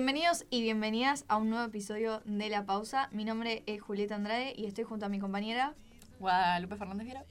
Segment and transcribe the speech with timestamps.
[0.00, 3.10] Bienvenidos y bienvenidas a un nuevo episodio de La Pausa.
[3.12, 5.74] Mi nombre es Julieta Andrade y estoy junto a mi compañera
[6.18, 7.26] Guadalupe Fernández Viera.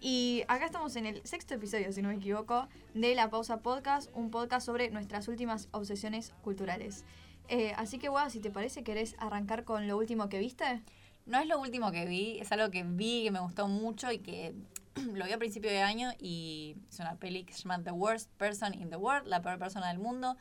[0.00, 4.08] Y acá estamos en el sexto episodio, si no me equivoco, de La Pausa Podcast,
[4.14, 7.04] un podcast sobre nuestras últimas obsesiones culturales.
[7.48, 10.84] Eh, así que, Guada, si te parece, ¿querés arrancar con lo último que viste?
[11.26, 14.20] No es lo último que vi, es algo que vi que me gustó mucho y
[14.20, 14.54] que
[15.12, 18.30] lo vi a principio de año y es una peli que se llama The Worst
[18.36, 20.36] Person in the World, la peor persona del mundo,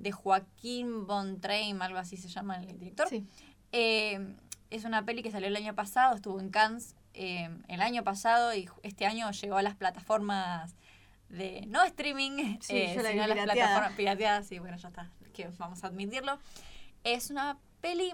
[0.00, 3.08] de Joaquín Von Traim, algo así se llama el director.
[3.08, 3.26] Sí.
[3.72, 4.34] Eh,
[4.70, 8.54] es una peli que salió el año pasado, estuvo en Cannes eh, el año pasado
[8.54, 10.74] y este año llegó a las plataformas
[11.28, 13.52] de no streaming, Sí, eh, la sino a las pirateada.
[13.54, 16.38] plataformas pirateadas, sí, bueno, ya está, que vamos a admitirlo.
[17.04, 18.12] Es una peli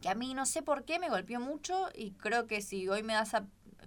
[0.00, 3.02] que a mí no sé por qué me golpeó mucho y creo que si hoy
[3.02, 3.44] me das a...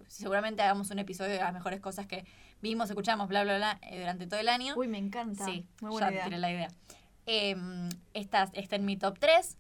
[0.08, 2.26] Seguramente hagamos un episodio de las mejores cosas que
[2.62, 4.76] vimos, escuchamos, bla, bla, bla, eh, durante todo el año.
[4.78, 5.46] Uy, me encanta.
[5.46, 6.24] Sí, Muy buena ya idea.
[6.26, 6.68] tiré la idea.
[7.26, 7.56] Eh,
[8.14, 9.58] esta está en mi top 3.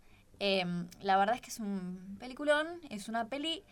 [1.01, 2.67] la verdad es que es un peliculón.
[2.89, 3.63] Es una peli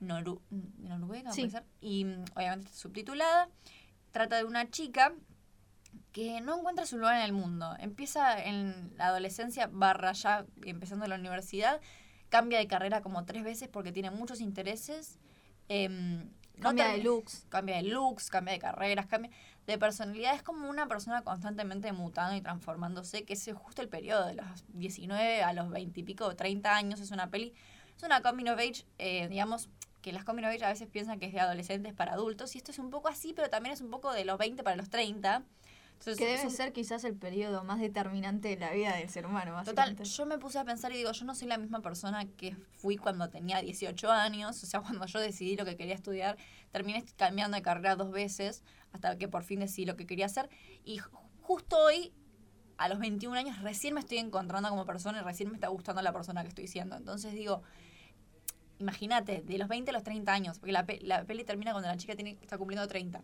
[0.00, 0.40] noru
[0.78, 1.42] noruega, Sí.
[1.42, 1.64] puede ser.
[1.80, 3.48] Y mm, obviamente está subtitulada.
[4.12, 5.12] Trata de una chica
[6.12, 7.74] que no encuentra su lugar en el mundo.
[7.78, 11.80] Empieza en la adolescencia, barra ya empezando la universidad.
[12.28, 15.18] Cambia de carrera como tres veces porque tiene muchos intereses.
[15.68, 17.46] Em, no Cambia de looks.
[17.48, 19.30] cambia de looks, cambia de carreras, cambia
[19.66, 20.34] de personalidad.
[20.34, 24.46] Es como una persona constantemente mutando y transformándose, que es justo el periodo de los
[24.74, 27.00] 19 a los 20 y pico, 30 años.
[27.00, 27.52] Es una peli,
[27.96, 29.68] es una coming of age, eh, digamos,
[30.00, 32.54] que las coming of age a veces piensan que es de adolescentes para adultos.
[32.54, 34.74] Y esto es un poco así, pero también es un poco de los 20 para
[34.76, 35.44] los 30.
[35.92, 39.24] Entonces, Que debe un- ser quizás el periodo más determinante de la vida del ser
[39.24, 42.24] humano, Total, yo me puse a pensar y digo, yo no soy la misma persona
[42.26, 46.36] que fui cuando tenía 18 años, o sea, cuando yo decidí lo que quería estudiar,
[46.72, 50.48] terminé cambiando de carrera dos veces hasta que por fin decidí lo que quería hacer
[50.84, 51.10] y ju-
[51.40, 52.12] justo hoy,
[52.78, 56.02] a los 21 años, recién me estoy encontrando como persona y recién me está gustando
[56.02, 56.96] la persona que estoy siendo.
[56.96, 57.62] Entonces digo,
[58.78, 61.88] imagínate, de los 20 a los 30 años, porque la, pe- la peli termina cuando
[61.88, 63.22] la chica tiene, está cumpliendo 30.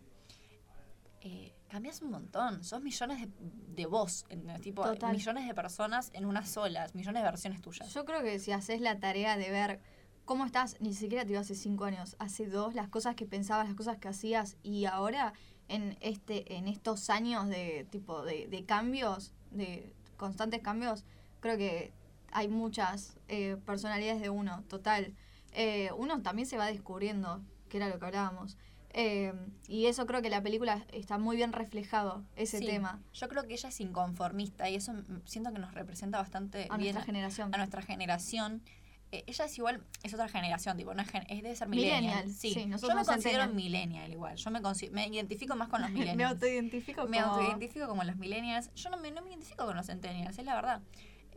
[1.21, 3.29] Eh, cambias un montón, sos millones de,
[3.75, 4.61] de vos, ¿entendés?
[4.61, 5.11] tipo Total.
[5.11, 7.93] millones de personas en una sola, millones de versiones tuyas.
[7.93, 9.79] Yo creo que si haces la tarea de ver
[10.23, 13.67] cómo estás, ni siquiera te digo hace cinco años, hace dos, las cosas que pensabas,
[13.67, 15.33] las cosas que hacías, y ahora
[15.69, 21.05] en este, en estos años de tipo de, de cambios, de constantes cambios,
[21.39, 21.93] creo que
[22.31, 25.15] hay muchas eh, personalidades de uno, total.
[25.53, 28.57] Eh, uno también se va descubriendo, que era lo que hablábamos.
[28.91, 29.33] Eh,
[29.67, 33.43] y eso creo que la película está muy bien reflejado, ese Sí, tema, Yo creo
[33.47, 37.03] que ella es inconformista y eso mm, siento que nos representa bastante a bien nuestra
[37.03, 37.53] generación.
[37.53, 38.63] a nuestra generación.
[39.11, 42.01] Eh, ella es igual, es otra generación, tipo, no es, gen- es debe ser millennial.
[42.03, 44.35] Millennial, Sí, sí, yo nosotros me somos considero millennial igual.
[44.35, 44.59] Yo me,
[44.91, 46.33] me identifico más con los Me millennials.
[46.33, 48.71] autoidentifico me como- autoidentifico como los millennials.
[48.75, 50.81] Yo no me, no me identifico con los centennials, es la verdad.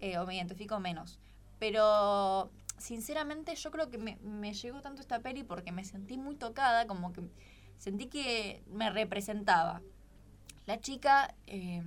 [0.01, 1.19] Eh, o me identifico menos.
[1.59, 6.35] Pero sinceramente yo creo que me, me llegó tanto esta peli porque me sentí muy
[6.37, 7.23] tocada, como que
[7.79, 9.81] sentí que me representaba.
[10.67, 11.83] La chica eh,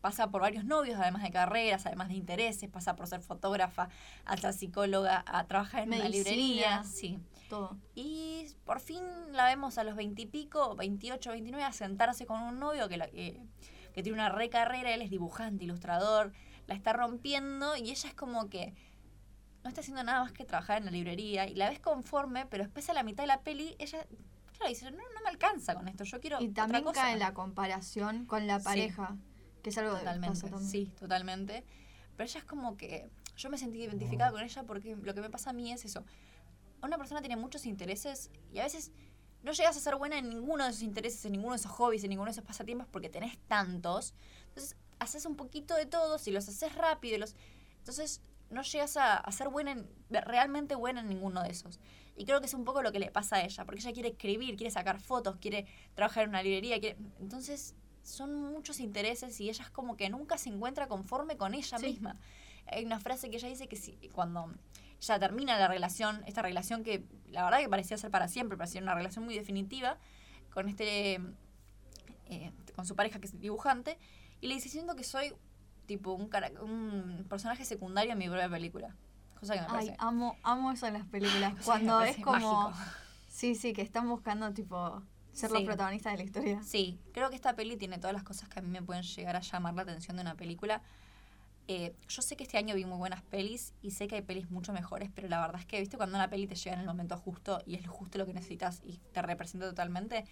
[0.00, 3.88] pasa por varios novios, además de carreras, además de intereses, pasa por ser fotógrafa,
[4.24, 6.82] a ser psicóloga, a trabajar en una librería.
[6.84, 7.18] Sí.
[7.48, 7.76] todo.
[7.94, 9.02] Y por fin
[9.32, 12.96] la vemos a los 20 y pico, 28, 29, a sentarse con un novio que,
[12.96, 13.40] la- que,
[13.92, 16.32] que tiene una re carrera, él es dibujante, ilustrador,
[16.66, 18.72] la está rompiendo y ella es como que
[19.64, 22.62] no está haciendo nada más que trabajar en la librería y la ves conforme, pero
[22.64, 24.06] después a la mitad de la peli ella,
[24.56, 27.02] claro, dice, no, no me alcanza con esto, yo quiero Y otra también cosa".
[27.02, 28.64] cae la comparación con la Sí.
[29.62, 30.70] Que es algo que Totalmente, pasa también.
[30.70, 31.64] sí, totalmente.
[32.16, 35.30] Pero ella es como que yo me sentí identificada con ella porque lo que me
[35.30, 36.04] pasa a mí es eso.
[36.82, 38.90] Una persona tiene muchos intereses y a veces
[39.42, 42.04] no llegas a ser buena en ninguno de esos intereses, en ninguno de esos hobbies,
[42.04, 44.14] en ninguno de esos pasatiempos porque tenés tantos.
[44.48, 47.16] Entonces, haces un poquito de todos y los haces rápido.
[47.16, 47.34] y los
[47.78, 48.20] Entonces,
[48.50, 51.78] no llegas a, a ser buena, en- realmente buena en ninguno de esos.
[52.16, 54.08] Y creo que es un poco lo que le pasa a ella, porque ella quiere
[54.10, 55.64] escribir, quiere sacar fotos, quiere
[55.94, 56.98] trabajar en una librería, quiere...
[57.20, 61.78] Entonces, son muchos intereses y ella es como que nunca se encuentra conforme con ella
[61.78, 61.86] Sí.
[61.86, 62.16] misma.
[62.66, 64.52] Hay una frase que ella dice que si, cuando
[65.00, 68.80] ya termina la relación, esta relación que la verdad que parecía ser para siempre, parecía
[68.82, 69.96] una relación muy definitiva,
[70.52, 71.20] con este
[72.26, 73.98] eh, con su pareja que es dibujante,
[74.40, 75.34] y le dice, siento que soy
[75.86, 78.94] tipo un, cara- un personaje secundario en mi propia película.
[79.40, 79.96] Cosa que me Ay, parece...
[79.98, 81.54] amo, amo eso en las películas.
[81.64, 82.68] Cuando es como.
[82.70, 82.72] mágico.
[83.28, 85.02] Sí, sí, que están buscando, tipo,
[85.32, 85.66] ser los Sí.
[85.66, 86.62] protagonistas de la historia.
[86.62, 89.36] Sí, creo que esta peli tiene todas las cosas que a mí me pueden llegar
[89.36, 90.82] a llamar la atención de una película.
[91.68, 94.50] Eh, yo sé que este año vi muy buenas pelis y sé que hay pelis
[94.50, 96.86] mucho mejores, pero la verdad es que, viste, cuando una peli te llega en el
[96.86, 100.24] momento justo y es justo lo que necesitas y te representa totalmente,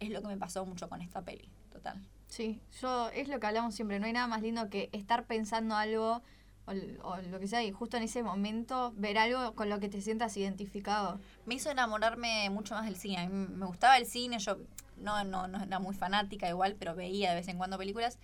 [0.00, 2.00] es lo que me pasó mucho con esta peli, total.
[2.26, 5.76] Sí, yo es lo que hablamos siempre, no hay nada más lindo que estar pensando
[5.76, 6.22] algo
[6.66, 6.72] o,
[7.08, 10.00] o lo que sea y justo en ese momento ver algo con lo que te
[10.00, 11.20] sientas identificado.
[11.46, 13.18] Me hizo enamorarme mucho más del cine.
[13.18, 14.58] A mí me gustaba el cine, yo
[14.96, 18.18] no, no, no era muy fanática igual, pero veía de vez en cuando películas.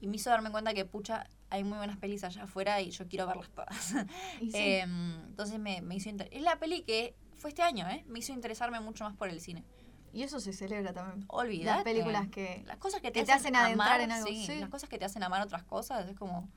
[0.00, 3.06] Y me hizo darme cuenta que, pucha, hay muy buenas pelis allá afuera y yo
[3.06, 3.94] quiero verlas todas.
[4.40, 6.10] Sí, Em, entonces me, me hizo...
[6.30, 8.04] Es la peli que fue este año, ¿eh?
[8.06, 9.64] Me hizo interesarme mucho más por el cine.
[10.12, 11.24] y eso se celebra también.
[11.28, 11.76] Olvídate.
[11.76, 12.62] Las películas que...
[12.66, 14.58] Las cosas que te, que te hacen adentrar amar, en algo, sí, sí.
[14.58, 16.48] Las cosas que te hacen amar otras cosas, es como...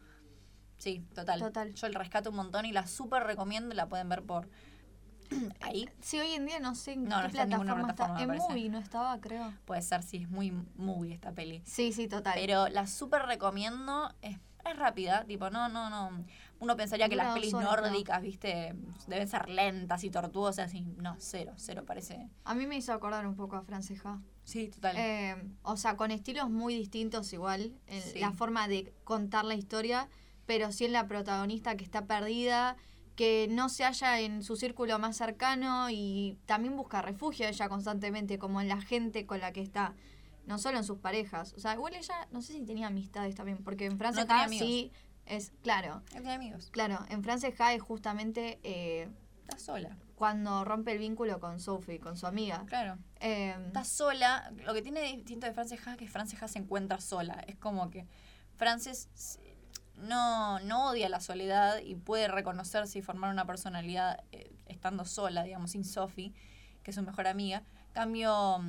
[0.83, 1.39] Sí, total.
[1.39, 1.74] Total.
[1.74, 4.50] Yo el rescato un montón y la súper recomiendo, la pueden ver por...
[5.62, 5.89] Ahí.
[6.01, 8.06] Sí, hoy en día no sé en No, no qué está en ninguna plataforma está.
[8.07, 8.50] plataforma, me En.
[8.50, 9.53] Movie no estaba, creo.
[9.63, 11.62] Puede ser, sí, es muy movie esta peli.
[11.65, 12.33] Sí, sí, total.
[12.35, 14.13] Pero la súper recomiendo.
[14.21, 14.38] Es,
[14.69, 16.25] es rápida, tipo, no, no, no.
[16.59, 18.75] Uno pensaría que Dura las pelis horas, nórdicas, viste,
[19.07, 20.74] deben ser lentas y tortuosas.
[20.74, 22.27] Y no, cero, cero parece.
[22.44, 24.21] A mí me hizo acordar un poco a Franceja.
[24.44, 24.95] Sí, total.
[24.97, 28.19] Eh, o sea, con estilos muy distintos igual, en Sí.
[28.19, 30.09] la forma de contar la historia,
[30.45, 32.75] pero sí en la protagonista que está perdida,
[33.16, 38.40] que no se halla en su círculo más cercano y también busca refugio ella constantemente,
[38.40, 39.94] como en la gente con la que está,
[40.48, 41.54] no solo en sus parejas.
[41.54, 44.92] O sea, igual ella, no sé si tenía amistades también, porque en Francia tenía sí
[45.25, 46.69] es, claro, No tiene amigos.
[46.72, 49.07] claro, en Francia es justamente eh,
[49.44, 49.95] Está sola.
[50.16, 52.66] cuando rompe el vínculo con Sophie, con su amiga.
[52.68, 52.98] Claro.
[53.19, 54.51] Eh, Está sola.
[54.66, 57.44] Lo que tiene distinto de Frances Ha es que Frances Ha se encuentra sola.
[57.48, 58.06] Es como que
[58.57, 59.10] Frances
[59.95, 65.44] no, no odia la soledad y puede reconocerse y formar una personalidad eh, estando sola,
[65.44, 66.34] digamos, sin Sophie,
[66.84, 67.63] que es su mejor amiga.
[67.94, 68.60] Cambio,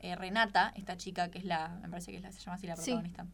[0.00, 2.66] eh, Renata, esta chica que es la, me parece que es la, se llama así
[2.66, 2.92] la Sí.
[2.92, 3.26] protagonista.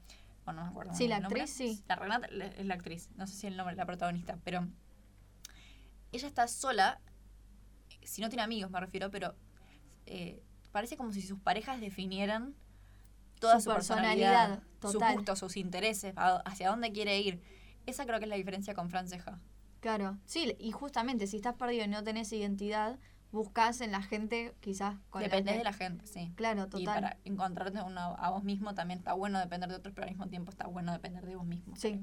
[0.44, 0.94] Bueno, no me acuerdo.
[0.94, 1.42] Sí, la nombre.
[1.42, 1.82] actriz, sí.
[1.88, 4.66] La Renata es la actriz, no sé si el nombre la protagonista, pero
[6.12, 7.00] ella está sola,
[8.02, 9.34] si no tiene amigos me refiero, pero
[10.06, 10.42] eh,
[10.72, 12.54] parece como si sus parejas definieran
[13.42, 17.42] toda Su su, personalidad, personalidad, sus gustos, sus intereses, hacia dónde quiere ir.
[17.86, 19.40] Esa creo que es la diferencia con Franceja.
[19.80, 22.98] Claro, sí, y justamente si estás perdido y no tenés identidad,
[23.32, 26.32] buscas en la gente quizás con la que- de la gente, sí.
[26.36, 26.84] Claro, Y total.
[26.84, 30.28] para encontrarte uno a vos mismo también está bueno depender de otros, pero al mismo
[30.28, 31.74] tiempo está bueno depender de vos mismo.
[31.74, 32.00] Sí.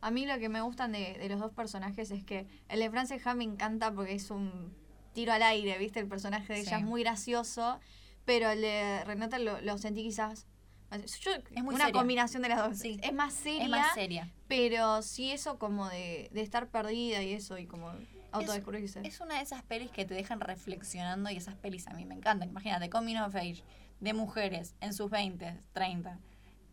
[0.00, 2.90] A mí lo que me gustan de, de los dos personajes es que el de
[2.90, 4.72] Frances Ha me encanta porque es un
[5.12, 6.00] tiro al aire, ¿viste?
[6.00, 7.78] El personaje de ella es muy gracioso,
[8.24, 10.46] pero el de Renata lo, lo sentí quizás...
[10.90, 11.92] Yo, Es muy una seria.
[12.00, 12.78] combinación de las dos.
[12.78, 12.98] Sí.
[13.02, 14.32] Es más seria, Es más seria.
[14.48, 17.92] pero sí eso como de, de estar perdida y eso, y como
[18.32, 19.00] autodescubrirse.
[19.04, 22.14] Es una de esas pelis que te dejan reflexionando y esas pelis a mí me
[22.14, 22.48] encantan.
[22.48, 23.62] Imagínate, Coming of Age,
[24.00, 26.18] de mujeres en sus 20, 30,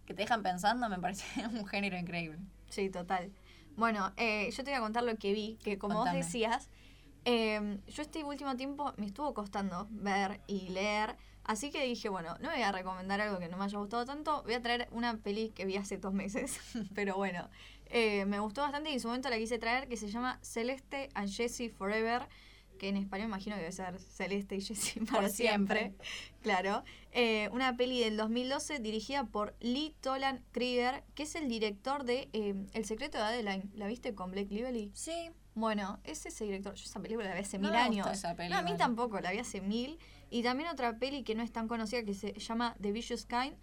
[0.06, 2.40] que te dejan pensando, me parece un género increíble.
[2.70, 3.32] Sí, total.
[3.76, 6.20] Bueno, eh, yo te voy a contar lo que vi, que como Contame.
[6.20, 6.70] vos decías,
[7.26, 12.36] eh, yo este último tiempo me estuvo costando ver y leer, así que dije, bueno,
[12.42, 15.18] no voy a recomendar algo que no me haya gustado tanto, voy a traer una
[15.18, 16.60] peli que vi hace dos meses,
[16.96, 17.50] pero bueno,
[17.88, 21.10] eh, me gustó bastante y en su momento la quise traer, que se llama Celeste
[21.14, 22.28] and Jessie Forever,
[22.80, 25.80] que en español imagino que debe ser Celeste y Jessie para Por siempre.
[25.80, 26.06] siempre.
[26.46, 26.84] Claro.
[27.12, 32.30] Eh, una peli del 2012 dirigida por Lee Tolan Krieger, que es el director de
[32.34, 33.72] eh, El secreto de Adeline.
[33.74, 34.92] ¿La viste con Blake Lively?
[34.94, 36.76] Sí, Bueno, es ese director.
[36.76, 38.18] Yo esa película la vi hace No mil me gusta años.
[38.18, 39.98] esa peli, no, a mí tampoco, la vi hace mil.
[40.30, 43.56] Y también otra peli que no es tan conocida que se llama The Vicious Kind.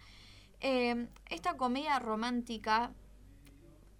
[0.59, 2.91] Eh, esta comedia romántica,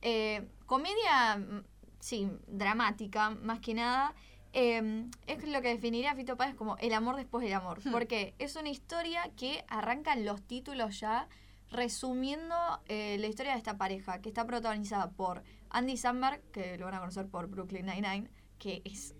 [0.02, 1.64] eh, comedia, mm,
[2.00, 4.16] sí, dramática, más que nada,
[4.54, 7.80] eh, es lo que definiría a Fito Páez como el amor después del amor.
[7.92, 11.28] Porque es una historia que arrancan los títulos ya
[11.70, 12.56] resumiendo
[12.88, 16.96] eh, la historia de esta pareja, que está protagonizada por Andy Samberg, que lo van
[16.96, 19.16] a conocer por Brooklyn Nine-Nine, que es...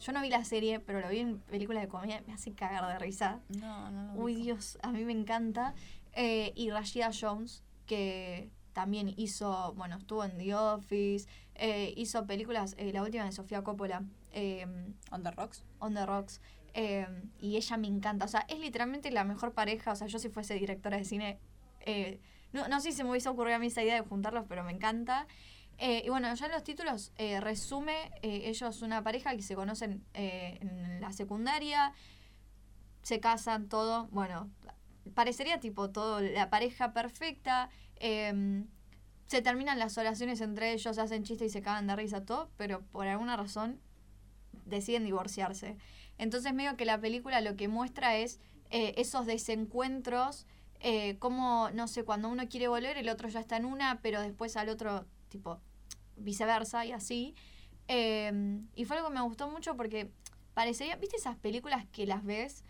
[0.00, 2.86] Yo no vi la serie, pero lo vi en películas de comedia, me hace cagar
[2.86, 3.40] de risa.
[3.60, 4.14] no, no.
[4.14, 4.36] lo Uy.
[4.36, 5.74] Dios, a mí me encanta.
[6.14, 12.76] Eh, y Rashida Jones, que también hizo, bueno, estuvo en The Office, eh, hizo películas,
[12.78, 14.66] eh, la última de Sofía Coppola, eh,
[15.10, 15.64] On the Rocks.
[15.80, 16.40] On the Rocks,
[16.74, 17.08] eh,
[17.40, 18.24] y ella me encanta.
[18.24, 19.92] O sea, es literalmente la mejor pareja.
[19.92, 21.40] O sea, yo si fuese directora de cine,
[22.52, 24.62] no, no sé si se me hubiese ocurrido a mí esa idea de juntarlos, pero
[24.62, 25.26] me encanta.
[25.80, 29.54] Eh, y bueno, ya en los títulos eh, resume eh, ellos una pareja que se
[29.54, 31.92] conocen en la secundaria,
[33.02, 34.08] se casan, todo.
[34.10, 34.50] Bueno,
[35.14, 37.70] parecería tipo todo la pareja perfecta.
[37.96, 38.64] eh,
[39.26, 42.80] se terminan las oraciones entre ellos, hacen chistes y se cagan de risa, todo, pero
[42.86, 43.78] por alguna razón
[44.64, 45.76] deciden divorciarse.
[46.16, 50.46] Entonces medio que la película lo que muestra es esos desencuentros,
[51.18, 54.56] como, no sé, cuando uno quiere volver, el otro ya está en una, pero después
[54.56, 55.60] al otro, tipo,
[56.18, 57.34] viceversa y así.
[57.88, 60.10] Eh, y fue algo que me gustó mucho porque
[60.54, 62.64] parecería, ¿viste esas películas que las ves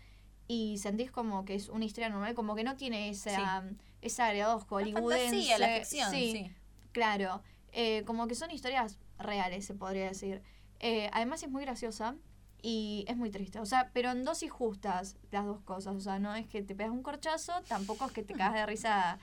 [0.47, 3.63] y sentís como que es una historia normal, como que no tiene esa,
[4.01, 5.29] es agregado La hollywoodense.
[5.29, 6.51] fantasía, la ficción, sí, sí.
[6.91, 10.41] Claro, eh, como que son historias reales, se podría decir.
[10.79, 12.15] Eh, además es muy graciosa
[12.61, 13.59] y es muy triste.
[13.59, 15.95] O sea, pero en dosis justas las dos cosas.
[15.95, 18.65] O sea, no es que te pegas un corchazo, tampoco es que te cagas de
[18.65, 19.19] risa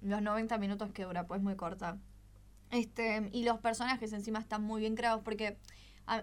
[0.00, 1.98] los 90 minutos que dura, pues muy corta.
[2.74, 5.58] Este, y los personajes encima están muy bien creados porque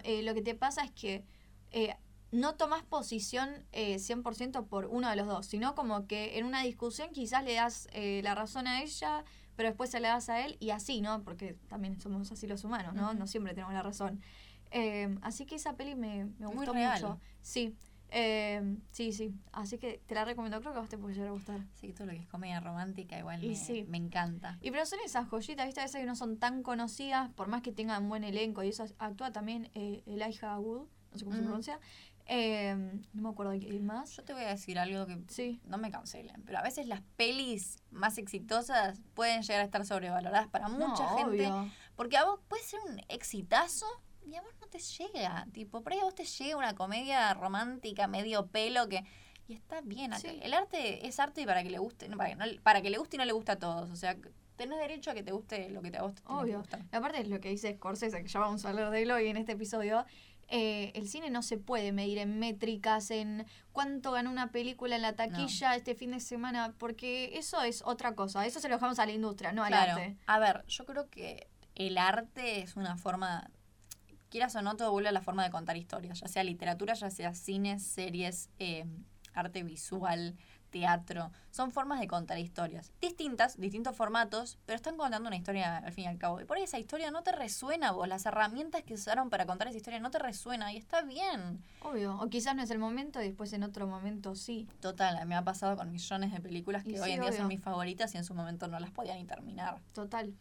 [0.04, 1.24] eh, lo que te pasa es que
[1.70, 1.96] eh,
[2.30, 6.62] no tomas posición eh, 100% por uno de los dos, sino como que en una
[6.62, 9.24] discusión quizás le das eh, la razón a ella,
[9.56, 11.22] pero después se la das a él y así, ¿no?
[11.22, 13.14] Porque también somos así los humanos, ¿no?
[13.14, 14.20] No siempre tenemos la razón.
[14.70, 17.00] Eh, así que esa peli me, me Muy gustó real.
[17.02, 17.20] mucho.
[17.42, 17.74] Sí,
[18.12, 19.32] eh, sí, sí.
[19.52, 21.60] Así que te la recomiendo, creo que a vos te puede llegar a gustar.
[21.74, 23.84] Sí, que todo lo que es comedia romántica igual Y me, sí.
[23.88, 24.58] me encanta.
[24.60, 25.80] Y pero son esas joyitas, ¿viste?
[25.80, 28.84] A veces que no son tan conocidas, por más que tengan buen elenco y eso.
[28.98, 31.48] Actúa también eh, Elijah Wood, no sé cómo se Ujú.
[31.48, 31.80] pronuncia.
[32.26, 32.74] Eh,
[33.14, 34.10] no me acuerdo de quién más.
[34.16, 35.60] Yo te voy a decir algo que Sí.
[35.64, 40.46] no me cancelen, pero a veces las pelis más exitosas pueden llegar a estar sobrevaloradas
[40.48, 41.48] para mucha No, gente.
[41.48, 41.70] obvio.
[41.96, 43.86] Porque a vos puede ser un exitazo
[44.26, 45.46] y a vos no te llega.
[45.52, 49.04] Tipo, por ahí a vos te llega una comedia romántica, medio pelo que.
[49.48, 50.12] Y está bien.
[50.14, 50.38] Sí.
[50.42, 52.08] El arte es arte y para que le guste.
[52.08, 53.90] no, para, que no- para que le guste y no le gusta a todos.
[53.90, 54.16] O sea,
[54.56, 56.62] tenés derecho a que te guste lo que te, a vos te Obvio.
[56.92, 59.26] Y aparte es lo que dice Scorsese, que ya vamos a hablar de él hoy
[59.28, 60.04] en este episodio.
[60.54, 65.02] eh, el cine no se puede medir en métricas, en cuánto ganó una película en
[65.02, 68.44] la taquilla este fin de semana, porque eso es otra cosa.
[68.46, 69.92] Eso se lo dejamos a la industria, no al Claro.
[69.94, 70.16] arte.
[70.26, 73.50] A ver, yo creo que el arte es una forma.
[74.32, 77.10] Quieras o no, todo vuelve a la forma de contar historias, ya sea literatura, ya
[77.10, 78.86] sea cine, series, eh,
[79.34, 80.34] arte visual,
[80.70, 81.30] teatro.
[81.50, 82.94] Son formas de contar historias.
[82.98, 86.40] Distintas, distintos formatos, pero están contando una historia al fin y al cabo.
[86.40, 88.08] Y por ahí esa historia no te resuena a vos.
[88.08, 91.62] Las herramientas que usaron para contar esa historia no te resuena y está bien.
[91.82, 92.16] Obvio.
[92.18, 94.66] O quizás no es el momento y después en otro momento sí.
[94.80, 97.38] Total, me ha pasado con millones de películas que Y hoy sí, en día obvio.
[97.40, 99.78] son mis favoritas y en su momento no las podía ni terminar.
[99.92, 100.32] Total.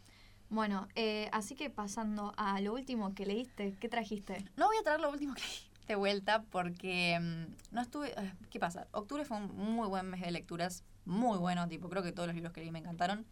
[0.51, 4.43] Bueno, eh, así que pasando a lo último que leíste, ¿qué trajiste?
[4.57, 8.09] No voy a traer lo último que leí de vuelta porque mm, no estuve...
[8.09, 8.85] eh, ¿Qué pasa?
[8.91, 12.35] Octubre fue un muy buen mes de lecturas, muy bueno, tipo, creo que todos los
[12.35, 13.25] libros que leí me encantaron.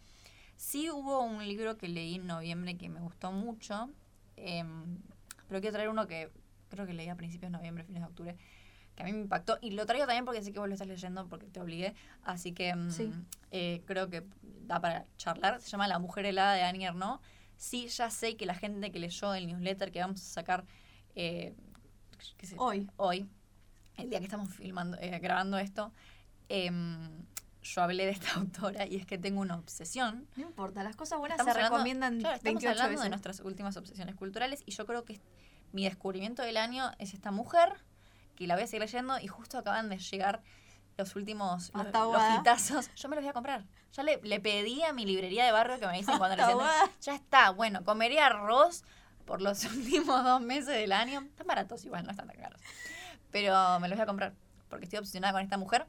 [0.55, 3.89] Sí hubo un libro que leí en noviembre que me gustó mucho,
[4.37, 4.97] em,
[5.49, 6.31] pero quiero traer uno que
[6.69, 8.37] creo que leí a principios de noviembre, fines de octubre,
[8.99, 9.57] que a mí me impactó.
[9.61, 12.51] Y lo traigo también porque sé que vos lo estás leyendo porque te obligué, así
[12.51, 13.11] que mm, Sí.
[13.51, 14.25] eh, creo que
[14.65, 15.61] da para charlar.
[15.61, 17.21] Se llama La Mujer Helada de Annie Ernaux.
[17.55, 20.65] Sí, ya sé que la gente que leyó el newsletter que vamos a sacar
[21.15, 21.55] eh,
[22.41, 22.89] sé, Hoy.
[22.97, 23.27] hoy,
[23.95, 25.93] el día que estamos filmando, eh, grabando esto,
[26.49, 27.09] em,
[27.61, 30.27] yo hablé de esta autora y es que tengo una obsesión.
[30.35, 33.03] No importa, las cosas buenas Estamos se hablando- recomiendan claro, estamos 28 hablando veces.
[33.03, 35.19] de nuestras últimas obsesiones culturales y yo creo que
[35.71, 37.73] mi descubrimiento del año es esta mujer,
[38.39, 40.41] que la voy a seguir leyendo y justo acaban de llegar
[40.97, 41.71] los últimos
[42.39, 42.89] hitazos.
[42.95, 43.65] Yo me los voy a comprar.
[43.93, 46.89] Ya le, le pedí a mi librería de barrio que me dicen cuando guada.
[47.01, 48.83] Ya está, bueno, comeré arroz
[49.25, 51.21] por los últimos dos meses del año.
[51.21, 52.61] Están baratos igual, no están tan caros.
[53.31, 54.33] Pero me los voy a comprar
[54.69, 55.85] porque estoy obsesionada con esta mujer.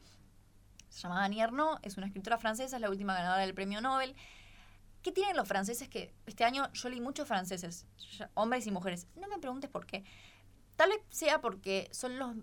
[0.89, 4.17] Se llama Annie Ernaux, es una escritora francesa, es la última ganadora del premio Nobel.
[5.03, 7.87] ¿Qué tienen los franceses que este año yo leí muchos franceses,
[8.35, 9.07] hombres y mujeres?
[9.17, 10.05] No me preguntes por qué.
[10.81, 12.35] Tal vez sea porque son los,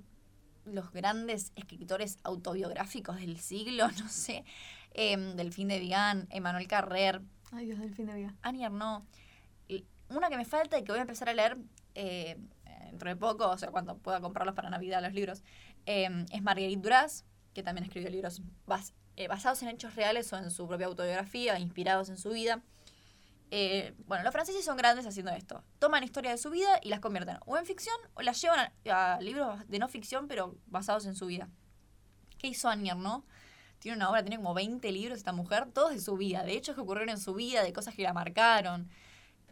[0.65, 4.45] los grandes escritores autobiográficos del siglo, no sé.
[4.91, 7.19] Em, Delphine de Vigan, Emmanuel Carrer,
[7.51, 8.35] Ay, Dios del fin de vida.
[8.43, 9.03] Annie Ernaux.
[9.67, 11.57] Y Una que me falta y que voy a empezar a leer
[11.95, 12.37] eh,
[12.91, 15.43] dentro de poco, o sea, cuando pueda comprarlos para Navidad, los libros,
[15.87, 17.25] eh, es Marguerite Duras,
[17.55, 21.57] que también escribió libros bas- eh, basados en hechos reales o en su propia autobiografía,
[21.57, 22.61] inspirados en su vida.
[23.49, 25.63] Eh, bueno, los franceses son grandes haciendo esto.
[25.79, 29.19] Toman historias de su vida y las convierten o en ficción o las llevan a,
[29.21, 31.49] libros de no ficción, pero basados en su vida.
[32.37, 33.25] ¿Qué hizo Annie Ernaux?
[33.79, 36.75] Tiene una obra, tiene como 20 libros esta mujer, todos de su vida, de hechos
[36.75, 38.89] que ocurrieron en su vida, de cosas que la marcaron.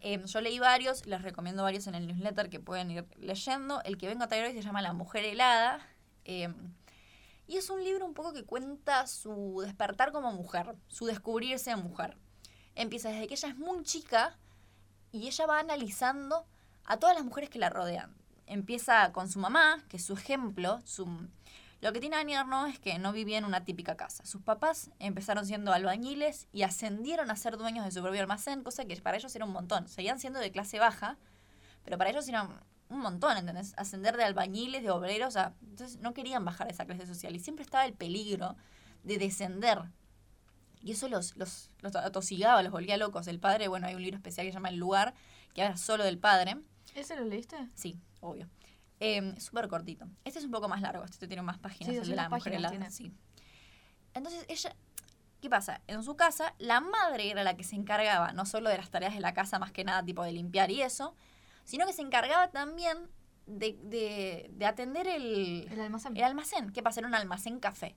[0.02, 3.82] Eh, yo leí varios, les recomiendo varios en el newsletter que pueden ir leyendo.
[3.84, 5.88] El que vengo a traer hoy se llama La Mujer Helada.
[6.25, 6.54] eh,
[7.48, 12.18] y es un libro un poco que cuenta su despertar como mujer, su descubrirse mujer.
[12.75, 14.38] Empieza desde que ella es muy chica
[15.12, 16.46] y ella va analizando
[16.86, 18.13] a todas las mujeres que la rodean.
[18.48, 20.82] Empieza con su mamá, que es su ejemplo.
[20.84, 21.08] Su...
[21.82, 24.25] Lo que tiene Annie Ernaux es que no vivía en una típica casa.
[24.25, 28.86] Sus papás empezaron siendo albañiles y ascendieron a ser dueños de su propio almacén, cosa
[28.86, 29.88] que para ellos era un montón.
[29.88, 31.17] Seguían siendo de clase baja,
[31.84, 32.50] pero para ellos era
[32.89, 33.74] un montón, ¿entendés?
[33.77, 35.53] Ascender de albañiles, de obreros, a...
[35.62, 38.55] entonces no querían bajar esa clase social y siempre estaba el peligro
[39.03, 39.82] de descender.
[40.82, 43.27] Y eso los, los, los atosigaba, los volvía locos.
[43.27, 45.13] El padre, bueno, hay un libro especial que se llama El lugar,
[45.53, 46.58] que habla solo del padre.
[46.94, 47.58] ¿Ese lo leíste?
[47.74, 48.48] Sí, obvio.
[49.00, 50.08] Eh, súper cortito.
[50.24, 52.70] Este es un poco más largo, este tiene más páginas, Sí, el la 200 mujer
[52.70, 52.91] tiene.
[52.91, 53.12] Sí.
[54.13, 54.75] Entonces ella
[55.46, 55.79] ¿Qué pasa?
[55.86, 59.13] En su casa, la madre era la que se encargaba no solo de las tareas
[59.13, 61.15] de la casa, más que nada, tipo de limpiar y eso,
[61.65, 62.98] sino que se encargaba también
[63.46, 66.17] de, de, de atender el, El almacén.
[66.17, 66.72] el almacén.
[66.72, 67.00] ¿Qué pasa?
[67.01, 67.96] Era un almacén café.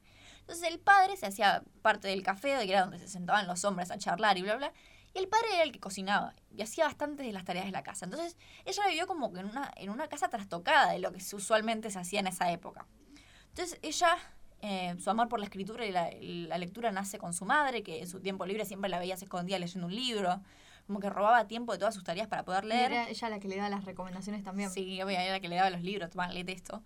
[0.48, 3.64] Entonces el padre se hacía parte del café, de que era donde se sentaban los
[3.66, 4.72] hombres a charlar y bla, bla.
[5.14, 7.82] Y el padre era el que cocinaba y hacía bastantes de las tareas de la
[7.82, 8.06] casa.
[8.06, 11.90] Entonces ella vivió como que en una, en una casa trastocada de lo que usualmente
[11.90, 12.86] se hacía en esa época.
[13.50, 14.16] Entonces ella,
[14.62, 16.08] eh, su amor por la escritura y la,
[16.48, 19.26] la lectura nace con su madre, que en su tiempo libre siempre la veía se
[19.26, 20.40] escondía leyendo un libro,
[20.86, 22.92] como que robaba tiempo de todas sus tareas para poder Y leer.
[22.92, 24.70] era ella la que le da las recomendaciones también.
[24.70, 26.82] Sí, obvio, era la que le daba los libros, toma, léete esto.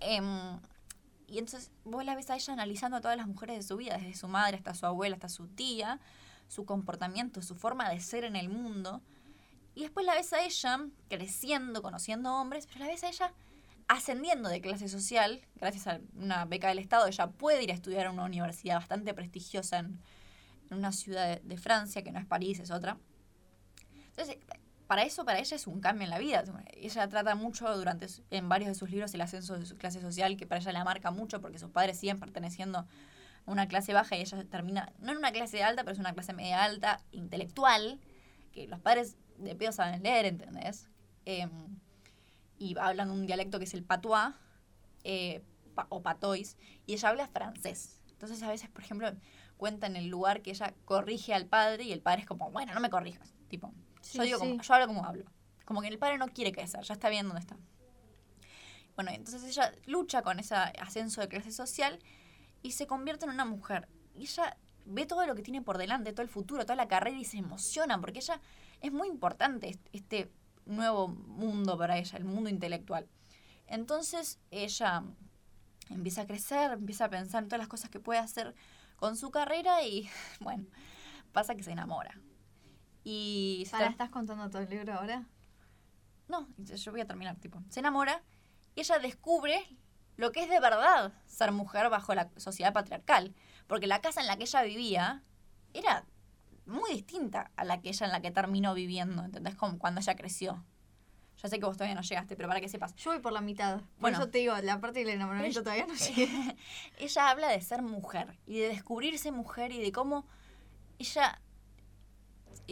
[0.00, 0.58] Em,
[1.30, 3.96] y entonces vos la ves a ella analizando a todas las mujeres de su vida,
[3.96, 6.00] desde su madre hasta su abuela, hasta su tía,
[6.48, 9.00] su comportamiento, su forma de ser en el mundo.
[9.76, 13.32] Y después la ves a ella creciendo, conociendo hombres, pero la ves a ella
[13.86, 18.06] ascendiendo de clase social, gracias a una beca del Estado, ella puede ir a estudiar
[18.06, 20.00] a una universidad bastante prestigiosa en,
[20.70, 22.96] una ciudad de Francia, que no es París, es otra.
[24.10, 24.38] Entonces,
[24.90, 26.42] para eso, para ella es un cambio en la vida.
[26.72, 30.36] Ella trata mucho durante en varios de sus libros el ascenso de su clase social,
[30.36, 32.86] que para ella la marca mucho porque sus padres siguen perteneciendo a
[33.46, 36.32] una clase baja y ella termina, no en una clase alta, pero es una clase
[36.32, 38.00] media alta, intelectual,
[38.50, 40.88] que los padres de pedo saben leer, ¿entendés?
[41.24, 41.78] Em,
[42.58, 44.34] y hablan un dialecto que es el patois,
[45.04, 45.40] eh,
[45.88, 46.56] o patois,
[46.86, 48.00] y ella habla francés.
[48.10, 49.08] Entonces a veces, por ejemplo,
[49.56, 52.74] cuenta en el lugar que ella corrige al padre y el padre es como, bueno,
[52.74, 53.32] no me corrijas.
[53.48, 54.48] Tipo, Sí, yo, digo sí.
[54.48, 55.24] como, yo hablo como hablo.
[55.64, 57.56] Como que el padre no quiere crecer, ya está bien donde está.
[58.96, 61.98] Bueno, entonces ella lucha con ese ascenso de clase social
[62.62, 63.88] y se convierte en una mujer.
[64.14, 67.16] Y ella ve todo lo que tiene por delante, todo el futuro, toda la carrera
[67.16, 68.40] y se emociona porque ella
[68.80, 70.30] es muy importante est- este
[70.66, 73.08] nuevo mundo para ella, el mundo intelectual.
[73.66, 75.04] Entonces ella
[75.88, 78.54] empieza a crecer, empieza a pensar en todas las cosas que puede hacer
[78.96, 80.10] con su carrera y
[80.40, 80.66] bueno,
[81.32, 82.18] pasa que se enamora.
[83.04, 85.26] Y Para, ¿estás contando todo el libro ahora?
[86.28, 87.60] no, yo voy a terminar, tipo.
[87.70, 88.22] Se enamora
[88.76, 89.66] y ella descubre
[90.16, 93.34] lo que es de verdad ser mujer bajo la sociedad patriarcal.
[93.66, 95.22] Porque la casa en la que ella vivía
[95.74, 96.04] era
[96.66, 99.56] muy distinta a la que ella en la que terminó viviendo, ¿entendés?
[99.56, 100.64] Como cuando ella creció.
[101.42, 102.94] Ya sé que vos todavía no llegaste, pero para que sepas.
[102.96, 103.78] Yo voy por la mitad.
[103.78, 104.18] Por Bueno.
[104.18, 106.28] eso te digo, la parte del enamoramiento todavía no llegué.
[106.98, 110.26] ella habla de ser mujer y de descubrirse mujer y de cómo
[110.98, 111.40] ella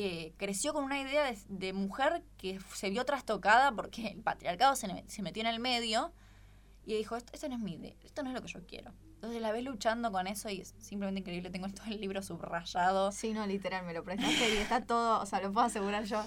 [0.01, 4.77] eh, creció con una idea de, de mujer que se vio trastocada porque el patriarcado
[4.77, 4.87] se,
[5.23, 6.13] metió en el medio
[6.87, 8.93] y dijo, esto, esto no es mi idea, esto no es lo que yo quiero.
[9.15, 11.51] Entonces la ves luchando con eso y es simplemente increíble.
[11.51, 13.11] Tengo todo el libro subrayado.
[13.11, 16.23] Sí, no, literal, me lo prestaste y está todo, o sea, lo puedo asegurar yo.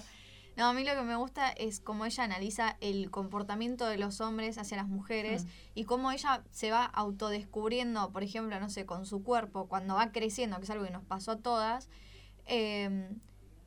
[0.58, 4.20] No, a mí lo que me gusta es cómo ella analiza el comportamiento de los
[4.20, 5.48] hombres hacia las mujeres Mm.
[5.76, 10.12] y cómo ella se va autodescubriendo, por ejemplo, no sé, con su cuerpo, cuando va
[10.12, 11.88] creciendo, que es algo que nos pasó a todas,
[12.44, 13.08] eh,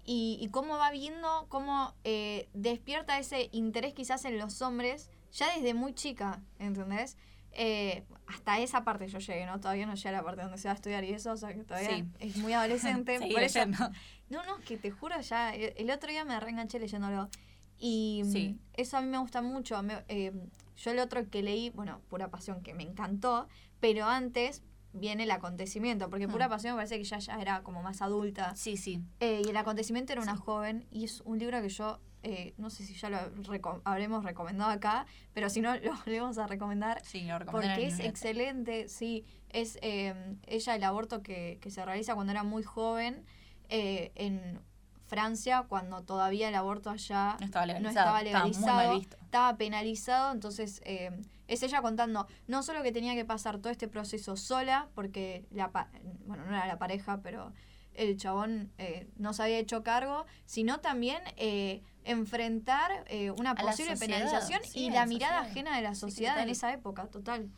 [0.05, 5.53] y, y cómo va viendo cómo eh, despierta ese interés quizás en los hombres ya
[5.55, 7.17] desde muy chica, ¿entendés?
[7.57, 9.59] Eh, hasta esa parte yo llegué, ¿no?
[9.59, 11.53] Todavía no llegué a la parte donde se va a estudiar y eso, o sea
[11.53, 12.05] que todavía Sí.
[12.19, 13.17] es muy adolescente.
[13.31, 17.29] Por eso- no, no, que te juro ya, el el otro día me reenganché leyéndolo.
[17.77, 18.59] Y mm, Sí.
[18.73, 19.81] eso a mí me gusta mucho.
[19.83, 20.31] me- eh,
[20.77, 23.47] yo el otro que leí, bueno, Pura Pasión, que me encantó,
[23.79, 24.61] pero antes
[24.95, 26.49] viene el acontecimiento, porque Pura Mm.
[26.49, 28.55] Pasión me parece que ya, ya era como más adulta.
[28.55, 29.01] Sí, sí.
[29.19, 30.41] Eh, y el acontecimiento era una Sí.
[30.45, 34.23] joven, y es un libro que yo, eh, no sé si ya lo reco- habremos
[34.23, 37.03] recomendado acá, pero si no, lo volvemos a recomendar.
[37.03, 39.25] Sí, lo Porque es excelente, sí.
[39.49, 40.13] Es eh,
[40.47, 43.25] ella el aborto que, que se realiza cuando era muy joven
[43.69, 44.59] eh, en
[45.07, 47.89] Francia, cuando todavía el aborto allá No estaba no legalizado.
[47.89, 49.17] estaba muy mal legalizado, visto.
[49.23, 51.11] estaba penalizado, entonces eh,
[51.47, 55.71] es ella contando no solo que tenía que pasar todo este proceso sola, porque la
[55.71, 55.89] pa-
[56.25, 57.53] bueno, no era la pareja, pero
[57.93, 63.55] el chabón eh, no se había hecho cargo, sino también eh, enfrentar eh, una A
[63.55, 67.07] posible penalización sí, y la, la mirada ajena de la Sí, sociedad en esa época,
[67.07, 67.49] total.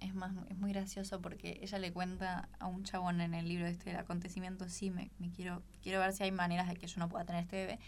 [0.00, 3.66] Es más, es muy gracioso porque ella le cuenta a un chabón en el libro
[3.66, 6.98] este del acontecimiento, sí, me, me quiero, quiero ver si hay maneras de que yo
[6.98, 7.78] no pueda tener este bebé.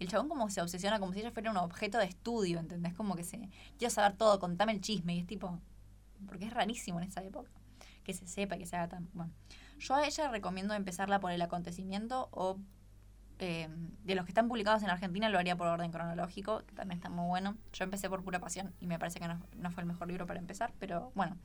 [0.00, 2.94] Y el chabón como se obsesiona, como si ella fuera un objeto de estudio, ¿entendés?
[2.94, 5.14] Como que se, quiero saber todo, contame el chisme.
[5.14, 5.60] Y es tipo,
[6.26, 7.50] porque es rarísimo en esa época,
[8.02, 9.10] que se sepa, que se haga tan...
[9.12, 9.32] Bueno,
[9.78, 12.58] yo a ella recomiendo empezarla por el acontecimiento o
[13.40, 13.68] eh,
[14.04, 17.08] de los que están publicados en Argentina lo haría por orden cronológico, que también está
[17.10, 17.56] muy bueno.
[17.72, 20.26] Yo empecé por pura pasión y me parece que no, no fue el mejor libro
[20.26, 21.36] para empezar, pero bueno.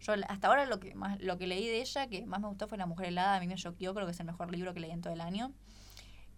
[0.00, 2.68] Yo hasta ahora lo que más lo que leí de ella, que más me gustó
[2.68, 4.80] fue La Mujer Helada, a mí me choqueó, creo que es el mejor libro que
[4.80, 5.52] leí en todo el año.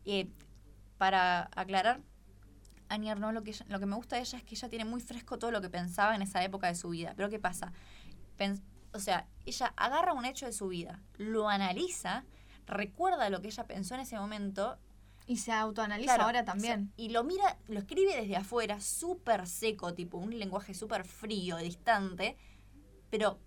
[0.06, 0.30] Eh,
[0.96, 2.00] para aclarar,
[2.88, 4.84] Annie Arnaud, lo que, ella- lo que me gusta de ella es que ella tiene
[4.86, 7.12] muy fresco todo lo que pensaba en esa época de su vida.
[7.16, 7.72] Pero ¿qué pasa?
[8.92, 12.24] O sea, ella agarra un hecho de su vida, lo analiza,
[12.66, 14.78] recuerda lo que ella pensó en ese momento.
[15.30, 16.92] Y se autoanaliza Claro, ahora también.
[16.96, 22.36] y lo mira, lo escribe desde afuera, súper seco, tipo un lenguaje súper frío, distante,
[23.10, 23.38] pero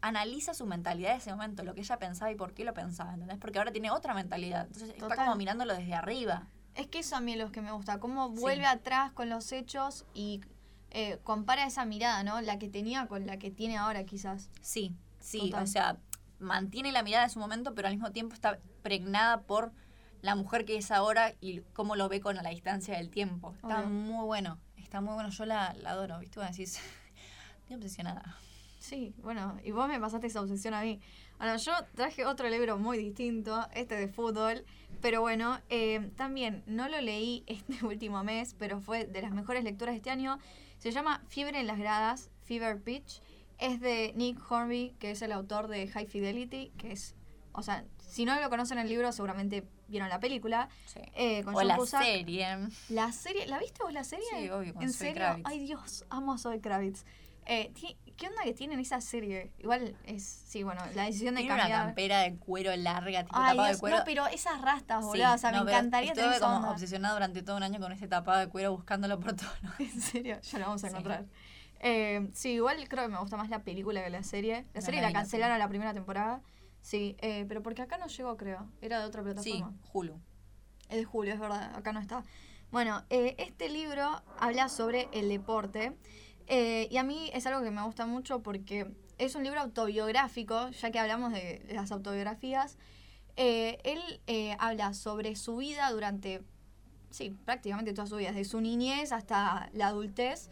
[0.00, 3.12] analiza su mentalidad de ese momento, lo que ella pensaba y por qué lo pensaba,
[3.14, 3.38] ¿entendés?
[3.38, 4.66] Porque ahora tiene otra mentalidad.
[4.66, 6.48] Entonces está como mirándolo desde arriba.
[6.74, 8.40] Es que eso a mí es lo que me gusta, cómo Sí.
[8.40, 10.40] vuelve atrás con los hechos y
[10.90, 12.40] eh, compara esa mirada, ¿no?
[12.40, 14.50] La que tenía con la que tiene ahora quizás.
[14.60, 15.62] Sí, sí, Total.
[15.62, 15.98] o sea,
[16.40, 19.70] mantiene la mirada de su momento, pero al mismo tiempo está pregnada por
[20.22, 23.52] la mujer que es ahora y cómo lo ve con la distancia del tiempo.
[23.54, 23.90] Está Obvio.
[23.90, 26.40] muy bueno, está muy bueno, yo la, la adoro, ¿viste?
[26.40, 26.80] Vos decís,
[27.62, 28.36] estoy obsesionada.
[28.80, 31.00] Sí, bueno, y vos me pasaste esa obsesión a mí.
[31.38, 34.64] Ahora, yo traje otro libro muy distinto, este de fútbol,
[35.00, 39.64] pero bueno, eh, también no lo leí este último mes, pero fue de las mejores
[39.64, 40.38] lecturas de este año.
[40.78, 43.22] Se llama Fiebre en las gradas, Fever Pitch.
[43.58, 47.14] Es de Nick Hornby, que es el autor de High Fidelity, que es,
[47.52, 50.68] o sea, si no lo conocen el libro, seguramente vieron la película.
[50.86, 51.00] Sí.
[51.14, 52.02] Eh, con o John la Cusack.
[52.04, 52.56] serie.
[52.88, 54.24] La serie, ¿la viste vos la serie?
[54.38, 55.14] Sí, obvio, con ¿En serio?
[55.16, 55.46] Kravitz.
[55.48, 57.04] Ay, Dios, amo a Zoe Kravitz.
[57.46, 57.72] Eh,
[58.16, 59.50] ¿Qué onda que tienen esa serie?
[59.58, 61.86] Igual es, sí, bueno, la decisión de Tiene una cambiar.
[61.86, 63.96] campera de cuero larga, tipo Ay, tapado Dios, de cuero.
[63.96, 66.70] no, pero esas rastas, Sí, boludo, o sea, no, me encantaría tener Estuve como onda.
[66.70, 69.76] obsesionada durante todo un año con ese tapado de cuero buscándolo por todos lados.
[69.80, 70.92] En serio, ya lo vamos a Sí.
[70.92, 71.24] encontrar.
[71.80, 74.66] Eh, sí, igual creo que me gusta más la película que la serie.
[74.74, 76.42] La No serie la cancelaron la primera temporada.
[76.82, 78.66] Sí, eh, pero porque acá no llegó, creo.
[78.80, 79.74] Era de otra Sí, plataforma.
[79.92, 80.20] Hulu.
[80.88, 82.24] Es de julio, es verdad, acá no está.
[82.72, 85.96] Bueno, eh, este libro habla sobre el deporte
[86.46, 90.70] eh, y a mí es algo que me gusta mucho porque es un libro autobiográfico,
[90.70, 92.78] ya que hablamos de las autobiografías.
[93.36, 96.42] Eh, él eh, habla sobre su vida durante,
[97.10, 100.48] sí, prácticamente toda su vida, desde su niñez hasta la adultez,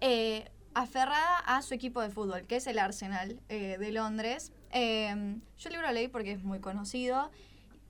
[0.00, 4.52] eh, aferrada a su equipo de fútbol, que es el Arsenal eh, de Londres.
[4.72, 7.30] Eh, yo el libro lo leí porque es muy conocido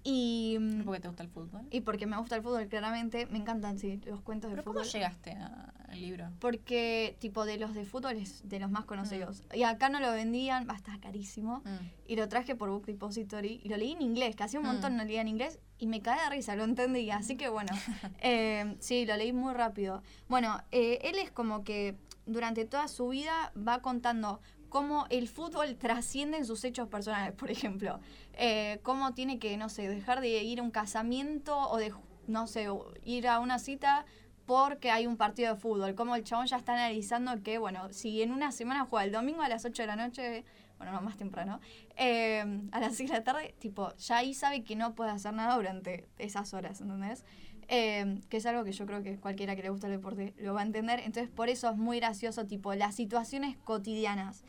[0.05, 0.57] y...
[0.61, 1.62] mm, ¿Por qué te gusta el fútbol?
[1.70, 4.79] y porque me gusta el fútbol, claramente, me encantan, sí, los cuentos de ¿Pero cómo
[4.81, 4.92] fútbol.
[4.92, 6.31] llegaste al libro?
[6.38, 9.42] Porque, tipo, de los de fútbol es de los más conocidos.
[9.53, 9.57] Mm.
[9.57, 11.62] Y acá no lo vendían, estar carísimo.
[11.64, 11.87] Mm.
[12.07, 14.72] Y lo traje por Book Depository y lo leí en inglés, que hacía un Mm.
[14.72, 17.11] montón no leía en inglés y me cae de risa, lo entendí.
[17.11, 17.72] Así que bueno,
[18.22, 20.03] eh, sí, lo leí muy rápido.
[20.29, 21.96] Bueno, eh, él es como que
[22.27, 27.51] durante toda su vida va contando cómo el fútbol trasciende en sus hechos personales, por
[27.51, 28.01] ejemplo.
[28.35, 31.95] Eh, cómo tiene que, no sé, dejar de ir a un casamiento o de,
[32.27, 32.69] no sé,
[33.05, 34.05] ir a una cita
[34.45, 35.95] porque hay un partido de fútbol.
[35.95, 39.43] Como el chabón ya está analizando que, bueno, si en una semana juega el domingo
[39.43, 40.45] a las 8 de la noche,
[40.79, 41.61] bueno, no, más temprano,
[41.97, 45.33] eh, a las 6 de la tarde, tipo, ya ahí sabe que no puede hacer
[45.33, 47.25] nada durante esas horas, ¿entendés?
[47.68, 50.55] Eh, que es algo que yo creo que cualquiera que le gusta el deporte lo
[50.55, 51.00] va a entender.
[51.00, 54.44] Entonces, por eso es muy gracioso, tipo, las situaciones cotidianas.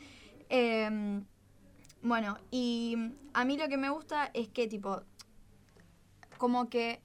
[0.49, 1.21] Eh,
[2.01, 2.95] bueno, y
[3.33, 5.01] a mí lo que me gusta es que, tipo,
[6.37, 7.01] como que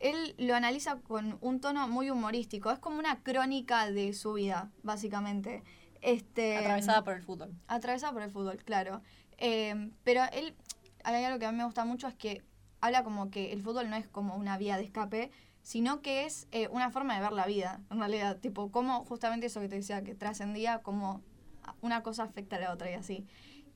[0.00, 2.70] él lo analiza con un tono muy humorístico.
[2.70, 5.62] Es como una crónica de su vida, básicamente.
[6.00, 7.54] Este, Atravesada por el fútbol.
[7.68, 9.02] Atravesada por el fútbol, claro.
[9.38, 10.54] Eh, pero él,
[11.04, 12.42] hay algo que a mí me gusta mucho, es que
[12.84, 15.30] habla como que el fútbol no es como una vía de escape,
[15.62, 18.36] sino que es eh, una forma de ver la vida, en realidad.
[18.38, 21.22] Tipo, como justamente eso que te decía, que trascendía, como
[21.80, 23.26] una cosa afecta a la otra y así.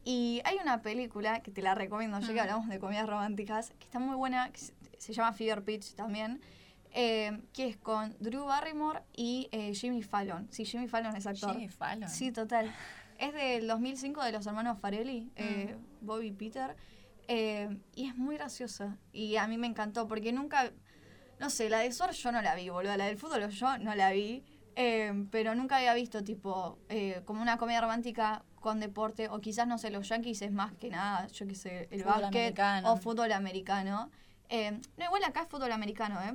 [0.05, 2.39] Y hay una película que te la recomiendo, ya que Mm.
[2.41, 4.61] hablamos de comedias románticas, que está muy buena, que
[4.99, 6.43] se, llama Fever Pitch también,
[6.93, 10.49] eh, que es con Drew Barrymore y eh, Jimmy Fallon.
[10.51, 11.53] Sí, Jimmy Fallon es actor.
[11.53, 12.11] Jimmy Fallon.
[12.11, 12.75] Sí, total.
[13.19, 16.77] Es del 2005 de los hermanos Farelli, eh, Bobby y Peter.
[17.29, 18.99] Eh, y es muy graciosa.
[19.13, 20.73] Y a mí me encantó porque nunca.
[21.39, 22.97] No sé, la de Sword yo no la vi, boludo.
[22.97, 24.45] La del fútbol yo no la vi.
[24.75, 29.29] eh, pero nunca había visto, tipo, eh, como una comedia romántica con deporte.
[29.29, 32.23] O quizás, no sé, los Yankees es más que nada, yo qué sé, el Fútbol
[32.23, 32.93] básquet americano.
[32.93, 34.11] o fútbol americano.
[34.49, 36.35] Eh, no, igual acá es fútbol americano, ¿eh?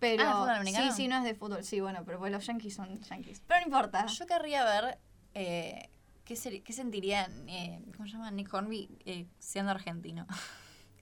[0.00, 0.90] Pero, Ah, ¿fútbol americano?
[0.90, 3.40] Sí, sí, no es de fútbol, sí, bueno, pero pues los Yankees son Yankees.
[3.46, 4.06] Pero no importa.
[4.06, 4.98] Yo querría ver
[6.24, 8.30] qué, seri- qué sentiría, eh, ¿cómo se llama?
[8.30, 10.26] Nick Hornby eh, siendo argentino.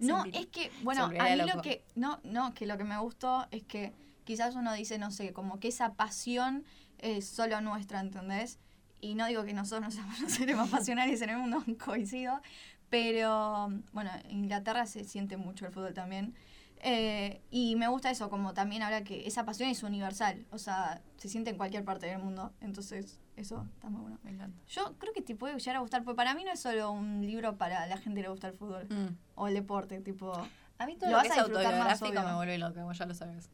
[0.02, 3.46] No, es que, bueno, a mí lo que, no, no, que lo que me gustó
[3.50, 3.92] es que
[4.24, 6.64] quizás uno dice, no sé, como que esa pasión
[6.96, 8.59] es solo nuestra, ¿entendés?
[9.02, 12.40] Y no digo que nosotros no seamos los seres más pasionales en el mundo, coincido,
[12.88, 16.35] pero bueno, en Inglaterra se siente mucho el fútbol también.
[16.83, 21.02] Eh, y me gusta eso, como también habla que esa pasión es universal, o sea,
[21.18, 24.18] se siente en cualquier parte del mundo, entonces eso está muy bueno.
[24.22, 24.59] Me encanta.
[24.68, 27.20] Yo creo que te puede llegar a gustar, porque para mí no es solo un
[27.22, 29.16] libro para la gente que le gusta el fútbol Mm.
[29.35, 30.33] o el deporte, tipo,
[30.79, 32.22] A mí todo Lo lo, que vas es más, autobiográfico obvio.
[32.29, 33.50] me vuelve loca, vos ya lo sabes.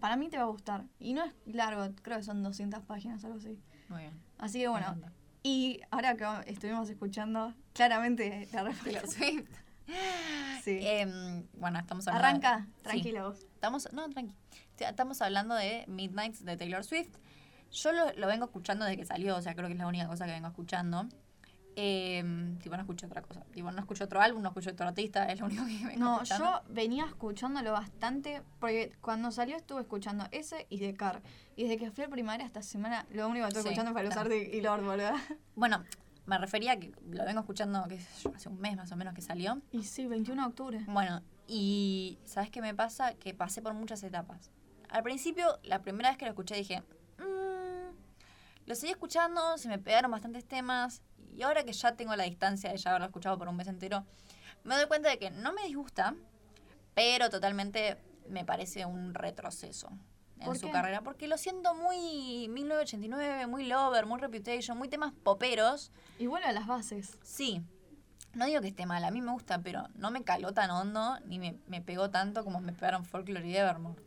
[0.00, 0.84] para mí te va a gustar.
[0.98, 3.60] Y no es largo, creo que son 200 páginas, algo así.
[3.88, 4.20] Muy bien.
[4.38, 4.96] Así que bueno.
[5.44, 8.72] Y ahora que estuvimos escuchando, claramente la.
[9.06, 9.50] Swift.
[10.62, 10.78] Sí.
[10.80, 12.46] Em, bueno, estamos hablando.
[12.48, 12.82] Arranca, Sí.
[12.82, 13.40] tranquilo vos.
[13.54, 14.34] Estamos, no, tranqui.
[14.78, 17.16] Estamos hablando de Midnights de Taylor Swift.
[17.72, 20.06] Yo lo, lo vengo escuchando desde que salió, o sea, creo que es la única
[20.06, 21.06] cosa que vengo escuchando.
[21.74, 23.40] Em, tipo, no escucho otra cosa.
[23.52, 26.14] Tipo, no escucho otro álbum, no escucho otro artista, es lo único que vengo No,
[26.16, 26.44] escuchando.
[26.44, 31.22] yo venía escuchándolo bastante, porque cuando salió estuve escuchando ese y The Car.
[31.56, 34.02] Y desde que fui al primaria esta semana, lo único que estoy Sí, escuchando fue
[34.04, 34.30] los claro.
[34.30, 35.12] Arctic y Lord, boludo.
[35.54, 35.82] Bueno,
[36.26, 37.86] me refería a que lo vengo escuchando
[38.22, 39.62] yo, hace un mes más o menos que salió.
[39.70, 40.84] Y sí, 21 de octubre.
[40.86, 43.14] Bueno, y ¿sabes qué me pasa?
[43.14, 44.50] Que pasé por muchas etapas.
[44.90, 46.82] Al principio, la primera vez que lo escuché dije,
[47.18, 47.61] "Mm",
[48.66, 51.02] lo seguí escuchando, se me pegaron bastantes temas,
[51.34, 54.04] y ahora que ya tengo la distancia de ya haberlo escuchado por un mes entero,
[54.64, 56.14] me doy cuenta de que no me disgusta,
[56.94, 57.98] pero totalmente
[58.28, 59.88] me parece un retroceso
[60.38, 60.72] en ¿Por su qué?
[60.72, 65.92] carrera, porque lo siento muy 1989, muy Lover, muy Reputation, muy temas poperos.
[66.18, 67.18] Y vuelve a las bases.
[67.22, 67.62] Sí.
[68.34, 71.18] No digo que esté mal, a mí me gusta, pero no me caló tan hondo
[71.26, 74.00] ni me, me pegó tanto como me pegaron Folklore y Evermore.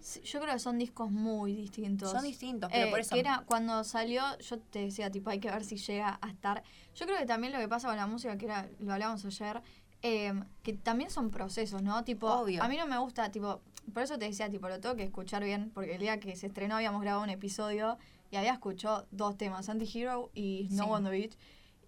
[0.00, 2.10] Sí, Yo creo que son discos muy distintos.
[2.10, 3.14] Son distintos, pero Eh, por eso.
[3.14, 6.62] que era cuando salió, yo te decía, tipo, hay que ver si llega a estar.
[6.94, 9.62] Yo creo que también lo que pasa con la música, que era, lo hablábamos ayer,
[10.02, 10.32] eh,
[10.62, 12.02] que también son procesos, ¿no?
[12.04, 12.62] Tipo, Obvio.
[12.62, 13.60] a mí no me gusta, tipo,
[13.92, 16.46] por eso te decía, tipo, lo tengo que escuchar bien, porque el día que se
[16.46, 17.98] estrenó habíamos grabado un episodio
[18.30, 20.90] y había escuchado dos temas, Anti-Hero y No Sí.
[20.90, 21.36] on the Beach,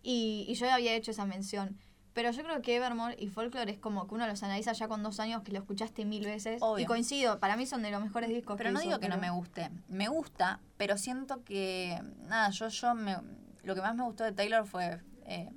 [0.03, 1.79] y, y yo ya había hecho esa mención.
[2.15, 5.03] Pero yo creo que Evermore y Folklore es como que uno los analiza ya con
[5.03, 6.61] dos años que lo escuchaste mil veces.
[6.61, 6.85] Obvio.
[6.85, 9.09] Y coincido, para mí son de los mejores discos Pero que no hizo, digo que
[9.09, 9.71] no me guste.
[9.89, 12.03] Me gusta, pero siento que.
[12.27, 13.17] Nada, yo, yo me,
[13.63, 15.01] lo que más me gustó de Taylor fue.
[15.27, 15.49] Eh,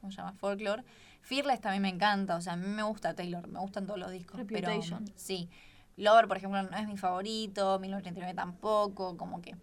[0.00, 0.32] ¿Cómo se llama?
[0.32, 0.84] Folklore.
[1.22, 2.36] Fearless también me encanta.
[2.36, 3.46] O sea, a mí me gusta Taylor.
[3.48, 4.38] Me gustan todos los discos.
[4.38, 5.04] Reputation.
[5.04, 5.48] Pero, sí.
[5.96, 7.78] Lover, por ejemplo, no es mi favorito.
[7.78, 9.16] 1989 tampoco.
[9.16, 9.56] Como que.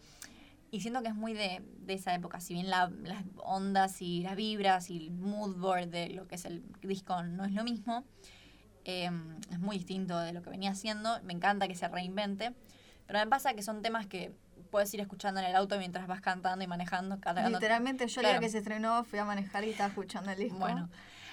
[0.71, 2.39] Y siento que es muy de, de esa época.
[2.41, 6.35] Si bien la- las ondas y las vibras y el mood board de lo que
[6.35, 8.03] es el disco no es lo mismo,
[8.85, 9.09] eh,
[9.51, 11.21] es muy distinto de lo que venía haciendo.
[11.23, 12.53] Me encanta que se reinvente.
[13.05, 14.33] Pero me pasa que son temas que
[14.69, 17.17] puedes ir escuchando en el auto mientras vas cantando y manejando.
[17.49, 18.39] Literalmente yo el Claro.
[18.39, 20.59] día que se estrenó fui a manejar y estaba escuchando el disco.
[20.59, 20.89] Bueno,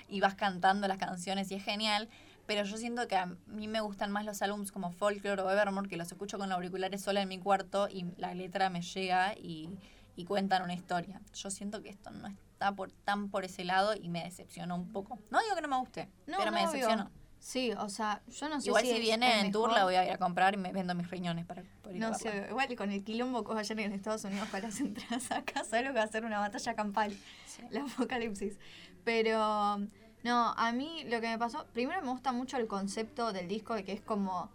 [0.09, 2.09] y vas cantando las canciones y es genial.
[2.47, 5.89] Pero yo siento que a mí me gustan más los álbums como Folklore o Evermore,
[5.89, 9.35] que los escucho con los auriculares sola en mi cuarto y la letra me llega
[9.35, 9.71] y,
[10.17, 11.21] y cuentan una historia.
[11.35, 14.93] Yo siento que esto no está por, tan por ese lado y me decepcionó un
[14.93, 15.19] poco.
[15.31, 16.81] No digo que no me guste, No, pero me no, obvio.
[16.81, 17.11] decepcionó.
[17.39, 20.05] Sí, o sea, yo no sé Igual si, si viene en tour la voy a
[20.07, 22.33] ir a comprar y me vendo mis riñones para poder ir a No verla.
[22.33, 25.85] sé, igual con el quilombo que ayer en Estados Unidos con las entradas acá, sabes
[25.87, 27.15] lo que va a ser una batalla campal,
[27.47, 27.63] Sí.
[27.71, 28.57] la apocalipsis.
[29.05, 29.79] Pero,
[30.25, 33.75] no, a mí lo que me pasó, primero me gusta mucho el concepto del disco,
[33.75, 34.51] de que es como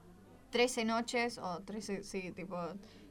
[0.49, 2.57] 13 noches, o 13, sí, tipo,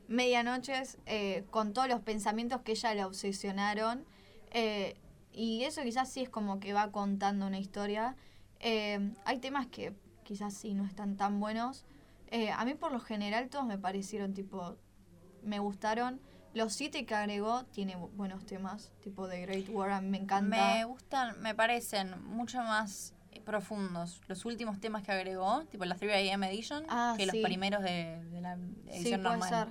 [0.08, 4.04] medianoches, eh, con todos los pensamientos que ella le obsesionaron.
[4.50, 4.96] eh,
[5.32, 8.16] y eso quizás sí es como que va contando una historia.
[8.58, 9.92] Eh, hay temas que
[10.24, 11.84] quizás sí no están tan buenos.
[12.56, 14.76] A mí por lo general todos me parecieron tipo,
[15.44, 16.20] me gustaron.
[16.54, 20.18] Los siete que agregó tiene bu- buenos temas, tipo The Great War, a mí me
[20.18, 20.74] encanta.
[20.74, 26.42] Me gustan, me parecen mucho más profundos los últimos temas que agregó, tipo la 3AM
[26.48, 27.32] Edition, Ah, que sí.
[27.36, 29.48] los primeros de, de la sí, edición puede normal.
[29.48, 29.68] ser.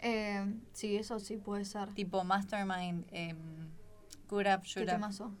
[0.00, 1.92] Eh, sí, eso sí puede ser.
[1.94, 3.70] Tipo Mastermind, em,
[4.28, 4.90] Good Up, ¿Qué Shoot Up.
[4.90, 5.32] temazo?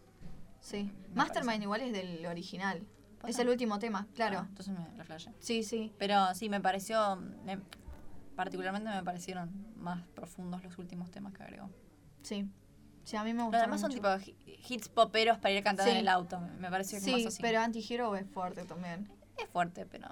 [0.60, 0.90] Sí.
[1.10, 1.62] Me Mastermind parece.
[1.64, 2.82] igual es del original.
[3.20, 4.40] ¿Puede Es el último tema, claro.
[4.40, 5.32] Ah, entonces me lo flashé.
[5.40, 5.92] Sí, sí.
[5.98, 7.60] Pero sí, me pareció, me-
[8.42, 11.68] particularmente me parecieron más profundos los últimos temas que agregó.
[12.22, 12.48] Sí.
[13.02, 13.60] Sí, a mí me gusta.
[13.62, 14.36] demás son tipo hi-
[14.68, 15.96] hits poperos para ir cantando Sí.
[15.98, 16.38] en el auto.
[16.60, 17.42] Me pareció que Sí, más así.
[17.42, 19.10] pero Anti-Hero es fuerte también.
[19.36, 20.08] Es fuerte, pero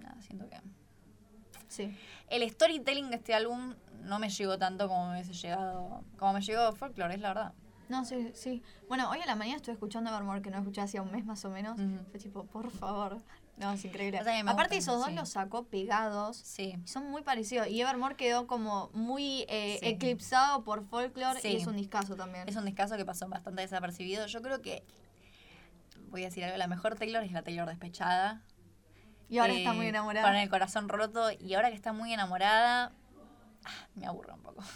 [0.00, 0.60] nada, siento que...
[1.68, 1.96] Sí.
[2.28, 6.04] El storytelling de este álbum no me llegó tanto como me hubiese llegado.
[6.18, 7.52] Como me llegó Folklore, es la verdad.
[7.88, 8.62] No, sí, sí.
[8.88, 11.42] Bueno, hoy a la mañana estuve escuchando Evermore, que no escuché hacía un mes más
[11.46, 11.78] o menos.
[11.80, 12.04] Ujú.
[12.10, 13.16] Fue tipo, por favor.
[13.58, 14.20] No, es increíble.
[14.20, 15.14] O sea Aparte, gustan, esos dos sí.
[15.14, 16.36] los sacó pegados.
[16.36, 16.76] Sí.
[16.84, 17.66] Y son muy parecidos.
[17.66, 19.86] Y Evermore quedó como muy eh, Sí.
[19.88, 21.48] eclipsado por Folklore Sí.
[21.48, 22.48] y es un discazo también.
[22.48, 24.26] Es un discazo que pasó bastante desapercibido.
[24.26, 24.84] Yo creo que.
[26.10, 28.42] Voy a decir algo: la mejor Taylor es la Taylor despechada.
[29.28, 30.42] y ahora Eh, está muy Con enamorada.
[30.42, 31.30] el corazón roto.
[31.32, 32.92] Y ahora que está muy enamorada.
[33.64, 34.62] ah, Me aburre un poco.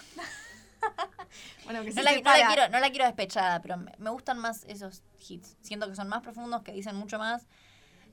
[1.65, 4.39] Bueno, que No la, no, la quiero, no la quiero despechada, pero me, me gustan
[4.39, 5.57] más esos hits.
[5.63, 7.47] Siento que son más profundos, que dicen mucho más.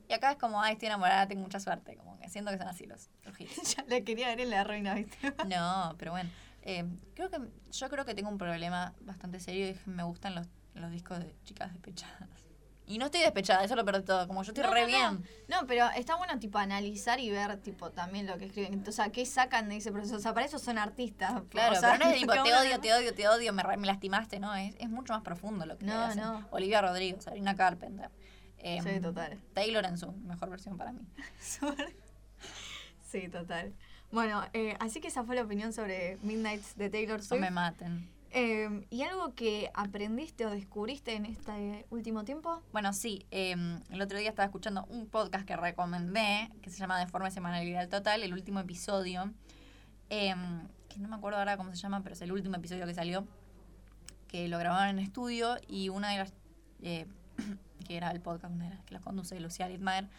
[0.10, 1.95] Y acá es como, ay, estoy enamorada, tengo mucha suerte.
[1.95, 3.76] Como que siento que son así los, los hits.
[3.78, 5.17] ya la quería ver en la reina, ¿viste?
[5.48, 6.30] No, pero bueno.
[6.63, 6.84] eh,
[7.15, 7.38] creo que
[7.72, 10.91] yo creo que tengo un problema bastante serio y es que me gustan los, los
[10.91, 12.28] discos de chicas despechadas.
[12.88, 14.26] Y no estoy despechada, eso lo perdí todo.
[14.28, 15.24] Como yo estoy No, re no, bien.
[15.48, 18.84] No, pero está bueno tipo analizar y ver tipo también lo que escriben.
[18.88, 20.15] O sea, qué sacan de ese proceso.
[20.15, 21.39] O sea, para eso son artistas.
[21.50, 23.86] Claro, o sea, pero no es tipo, te odio, te odio, te odio, me, me
[23.86, 24.56] lastimaste, ¿no?
[24.56, 26.24] Es, es mucho más profundo lo que No, hacen.
[26.24, 26.48] no.
[26.50, 28.10] Olivia Rodrigo, Sabrina Carpenter.
[28.60, 29.38] Em, Sí, total.
[29.54, 31.02] Taylor en su mejor versión para mí.
[33.04, 33.74] sí, total.
[34.12, 37.41] Bueno, eh, así que esa fue la opinión sobre Midnights de Taylor No Swift.
[37.41, 38.10] me maten.
[38.32, 42.62] Eh, ¿Y algo que aprendiste o descubriste en este último tiempo?
[42.72, 47.00] Bueno, sí, em, el otro día estaba escuchando un podcast que recomendé, que se llama
[47.00, 49.32] De forma semanalidad total, el último episodio,
[50.10, 52.93] em, que no me acuerdo ahora cómo se llama, pero es el último episodio que
[52.93, 53.28] salió,
[54.28, 56.34] que lo grabaron en estudio y una de las,
[56.84, 57.08] eh,
[57.86, 58.54] que era el podcast
[58.86, 60.10] que la conduce Lucía Littmayer,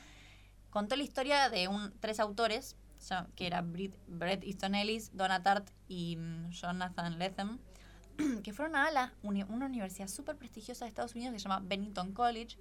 [0.71, 2.77] contó la historia de un, tres autores,
[3.35, 5.43] que era Brit, Bret Easton Ellis, Donna
[5.89, 7.59] y mm, Jonathan Lethem,
[8.43, 12.59] que fueron a una universidad súper prestigiosa de Estados Unidos que se llama Bennington College,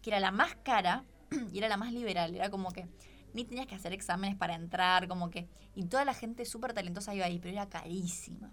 [0.00, 1.04] que era la más cara
[1.52, 2.34] y era la más liberal.
[2.34, 2.88] Era como que
[3.32, 5.48] ni tenías que hacer exámenes para entrar, como que.
[5.74, 8.50] Y toda la gente súper talentosa iba ahí, pero era carísima.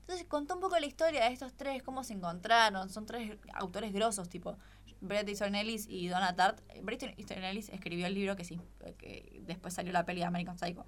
[0.00, 2.88] Entonces contó un poco la historia de estos tres, cómo se encontraron.
[2.88, 4.56] Son tres autores grosos, tipo
[5.00, 6.60] Bret Easton Ellis y Donna Tartt.
[6.70, 8.60] Eh, Bret Easton Ellis escribió el libro que sí,
[8.98, 10.86] que después salió la peli de American Psycho.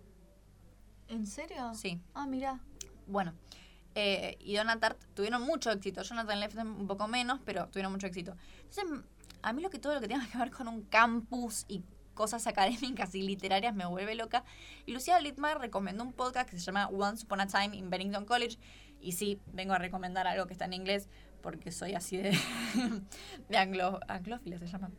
[1.09, 1.75] ¿En serio?
[1.75, 2.01] Sí.
[2.15, 2.61] Ah, mira.
[3.07, 3.35] Bueno,
[3.95, 6.03] eh, y Donna Tartt tuvieron mucho éxito.
[6.03, 8.37] Jonathan Lethem un poco menos, pero tuvieron mucho éxito.
[8.59, 8.85] Entonces,
[9.43, 11.83] a mí lo que todo lo que tenga que ver con un campus y
[12.15, 14.45] cosas académicas y literarias me vuelve loca.
[14.87, 18.25] Y Lucía Littmar recomendó un podcast que se llama Once Upon a Time in Bennington
[18.25, 18.59] College.
[19.01, 21.09] Y sí, vengo a recomendar algo que está en inglés
[21.43, 22.31] porque soy así de,
[23.49, 24.91] de anglófila, se llama.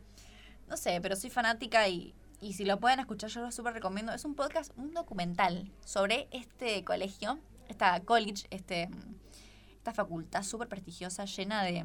[0.68, 4.12] No sé, pero soy fanática y, y si lo pueden escuchar, yo lo súper recomiendo.
[4.12, 8.88] Es un podcast, un documental sobre este colegio, esta college, este,
[9.76, 11.84] esta facultad súper prestigiosa, llena de,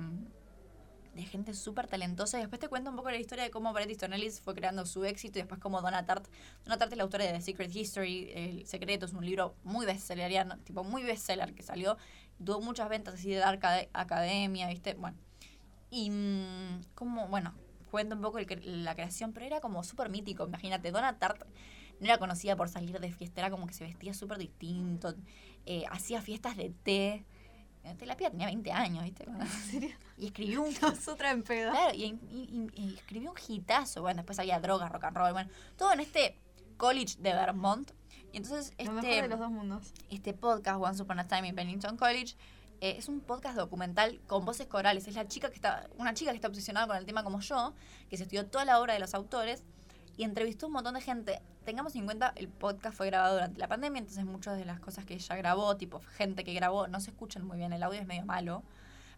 [1.18, 2.38] de gente súper talentosa.
[2.38, 4.86] Y después te cuento un poco la historia de cómo Bret Easton Ellis fue creando
[4.86, 6.28] su éxito y después cómo Donna Tartt.
[6.64, 9.86] Donna Tartt es la autora de The Secret History, El Secreto, es un libro muy
[9.86, 11.98] bestselleriano, tipo muy bestseller que salió.
[12.44, 14.94] Tuvo muchas ventas así de Ade- Academia, ¿viste?
[14.94, 15.18] Bueno.
[15.90, 17.54] Y mm, como, bueno,
[17.92, 20.46] cuento un poco el la creación, pero era como súper mítico.
[20.46, 21.44] Imagínate, Donna Tartt
[22.00, 25.16] no era conocida por salir de fiesta, era como que se vestía súper distinto,
[25.66, 27.26] eh, hacía fiestas de té.
[27.84, 29.24] Eh, La piba tenía 20 años, ¿viste?
[29.24, 29.96] ¿En serio?
[30.18, 31.72] Y escribió un Nosotras en pedo.
[31.72, 34.02] Claro, y, y- y- y escribió un hitazo.
[34.02, 36.38] Bueno, después había droga, rock and roll, bueno, todo en este
[36.76, 37.92] college de Vermont.
[38.38, 39.94] Y entonces Lo mejor de este, los dos mundos.
[40.12, 42.36] este podcast, Once Upon a Time in Bennington College,
[42.82, 45.08] eh, es un podcast documental con voces corales.
[45.08, 47.74] Es la chica que está, una chica que está obsesionada con el tema como yo,
[48.12, 49.64] que se estudió toda la obra de los autores
[50.18, 51.42] y entrevistó un montón de gente.
[51.66, 55.04] Tengamos en cuenta, el podcast fue grabado durante la pandemia, entonces muchas de las cosas
[55.04, 58.06] que ella grabó, tipo gente que grabó, no se escuchan muy bien, el audio es
[58.06, 58.62] medio malo.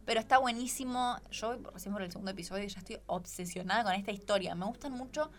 [0.06, 1.18] Pero está buenísimo.
[1.30, 4.56] Yo recién por el segundo episodio ya estoy obsesionada con esta historia.
[4.56, 5.30] Me gustan mucho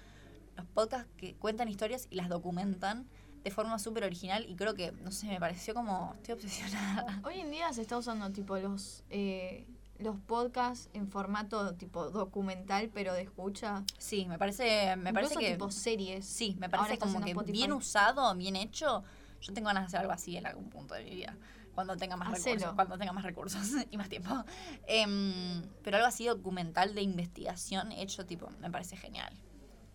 [0.54, 3.08] los podcasts que cuentan historias y las documentan
[3.42, 7.20] de forma súper original y creo que, no sé, me pareció como, estoy obsesionada.
[7.24, 9.66] Hoy en día se está usando tipo los eh,
[10.00, 13.84] los podcasts en formato tipo documental pero de escucha.
[13.98, 15.52] Sí, me parece, me parece que...
[15.52, 16.24] tipo series.
[16.24, 17.52] Sí, me parece como que Spotify.
[17.52, 19.04] bien usado, bien hecho.
[19.40, 21.36] Yo tengo ganas de hacer algo así en algún punto de mi vida.
[21.74, 22.56] Cuando tenga más Hacelo.
[22.56, 22.74] recursos.
[22.74, 24.44] Cuando tenga más recursos y más tiempo.
[24.86, 29.32] Em, pero algo así documental de investigación hecho, tipo, me parece genial.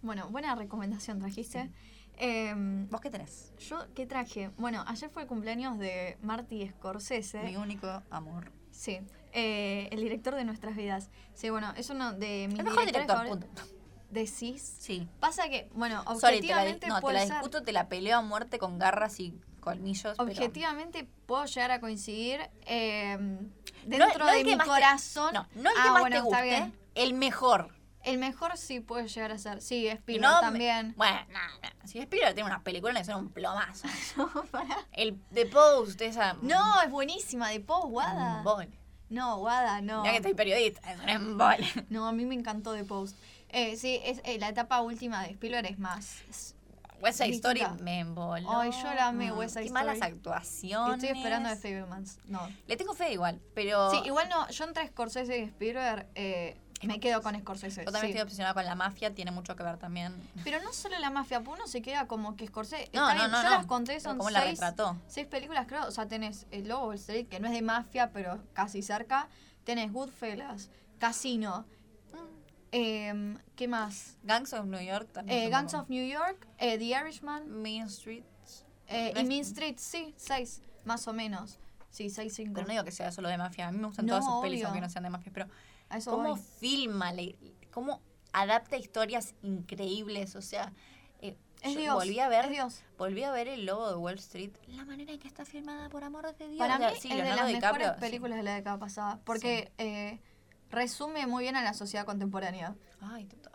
[0.01, 1.71] Bueno, buena recomendación trajiste.
[2.17, 3.51] Em, ¿Vos qué tenés?
[3.59, 4.49] yo, ¿qué traje?
[4.57, 7.43] Bueno, ayer fue el cumpleaños de Marty Scorsese.
[7.43, 8.51] Mi único amor.
[8.71, 8.99] Sí,
[9.33, 11.09] eh, el director de nuestras vidas.
[11.33, 13.47] Sí, bueno, es uno de mis El mejor director, punto.
[14.09, 14.61] ¿Decís?
[14.79, 15.07] Sí.
[15.19, 17.29] Pasa que, bueno, Sorry, te la, objetivamente no, te la ser.
[17.31, 20.15] discuto, te la peleo a muerte con garras y colmillos.
[20.17, 23.49] pero- Objetivamente puedo llegar a coincidir eh, No-
[23.85, 25.33] dentro no el de mi te- corazón.
[25.33, 27.75] no, no el que Ah, más bueno, te guste, el mejor.
[28.05, 29.61] El mejor sí puede llegar a ser.
[29.61, 30.93] Sí, me- también.
[30.95, 31.87] Bueno, no, no.
[31.87, 33.87] Si Spielberg tiene unas películas que son un plomazo.
[34.91, 36.33] El The Post, esa.
[36.41, 37.49] No, es buenísima.
[37.49, 38.37] ¿De Post, Wada?
[38.37, 38.69] Embole.
[39.09, 40.03] No, Wada, no.
[40.03, 41.67] Ya que estoy periodista, es un embole.
[41.89, 43.15] No, a mí me encantó The Post.
[43.49, 46.21] Eh, sí, es, eh, la etapa última de Spielberg es más.
[46.29, 46.55] es-
[47.01, 48.49] West Side Story me emboló.
[48.59, 51.03] Ay, yo la amé, Mm, West Side Qué malas actuaciones.
[51.03, 52.19] Estoy esperando de Fablemans.
[52.25, 52.47] No.
[52.67, 53.91] Le tengo fe igual, pero.
[53.91, 54.47] Sí, igual no.
[54.49, 57.81] Yo entre Scorsese y Spielberg eh, me quedo con Scorsese.
[57.85, 58.09] Yo también sí.
[58.11, 60.13] estoy obsesionada con la mafia, tiene mucho que ver también.
[60.43, 62.89] Pero no solo la mafia, uno se queda como que Scorsese.
[62.93, 64.97] No, no, no, yo las conté, son cómo la seis, retrató.
[65.07, 65.87] seis películas, creo.
[65.87, 69.29] O sea, tenés El Lobo Wall Street, que no es de mafia, pero casi cerca.
[69.63, 70.69] Tenés Goodfellas,
[70.99, 71.65] Casino.
[72.71, 74.17] em, ¿Qué más?
[74.23, 75.39] Gangs of New York también.
[75.43, 78.65] Eh, Gangs como- of New York, eh, The Irishman Mean Streets.
[78.87, 81.57] eh, y Mean Street, sí, seis, más o menos.
[81.89, 82.55] Sí, seis, cinco.
[82.55, 83.69] Pero no digo que sea solo de mafia.
[83.69, 84.67] A mí me gustan todas sus pelis, obvio.
[84.67, 85.31] aunque no sean de mafia.
[85.33, 85.47] Pero,
[85.89, 86.41] A eso ¿cómo voy.
[86.59, 87.13] filma?
[87.71, 88.01] ¿Cómo
[88.33, 90.73] adapta historias increíbles, o sea,
[91.21, 91.93] eh, Es Dios.
[91.95, 92.83] volví a ver es Dios.
[92.97, 96.03] volví a ver el logo de Wall Street, la manera en que está filmada, por
[96.03, 96.59] amor de Dios.
[96.59, 97.99] Para mí sí, es de las DiCaprio, mejores sí.
[98.01, 99.19] películas de la década pasada.
[99.23, 100.19] Porque eh,
[100.69, 102.75] resume muy bien a la sociedad contemporánea.
[103.01, 103.53] Ay, total.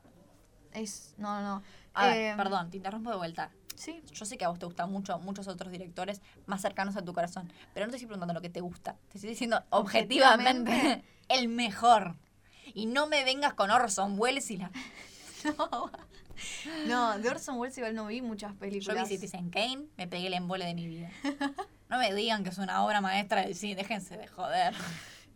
[0.72, 1.14] Es.
[1.18, 1.62] No, no.
[1.92, 3.50] A ver, Eh, perdón, te interrumpo de vuelta.
[3.74, 4.02] Sí.
[4.12, 7.12] Yo sé que a vos te gustan mucho muchos otros directores más cercanos a tu
[7.14, 8.96] corazón, pero no te estoy preguntando lo que te gusta.
[9.10, 11.04] Te estoy diciendo objetivamente, Objetivamente.
[11.28, 12.16] el mejor.
[12.74, 14.70] Y no me vengas con Orson Welles y la...
[16.86, 19.08] No, de Orson Welles igual no vi muchas Yo películas.
[19.08, 21.10] vi Citizen Kane, me pegué el embole de mi vida.
[21.90, 24.74] No me digan que es una obra maestra del cine, déjense de joder.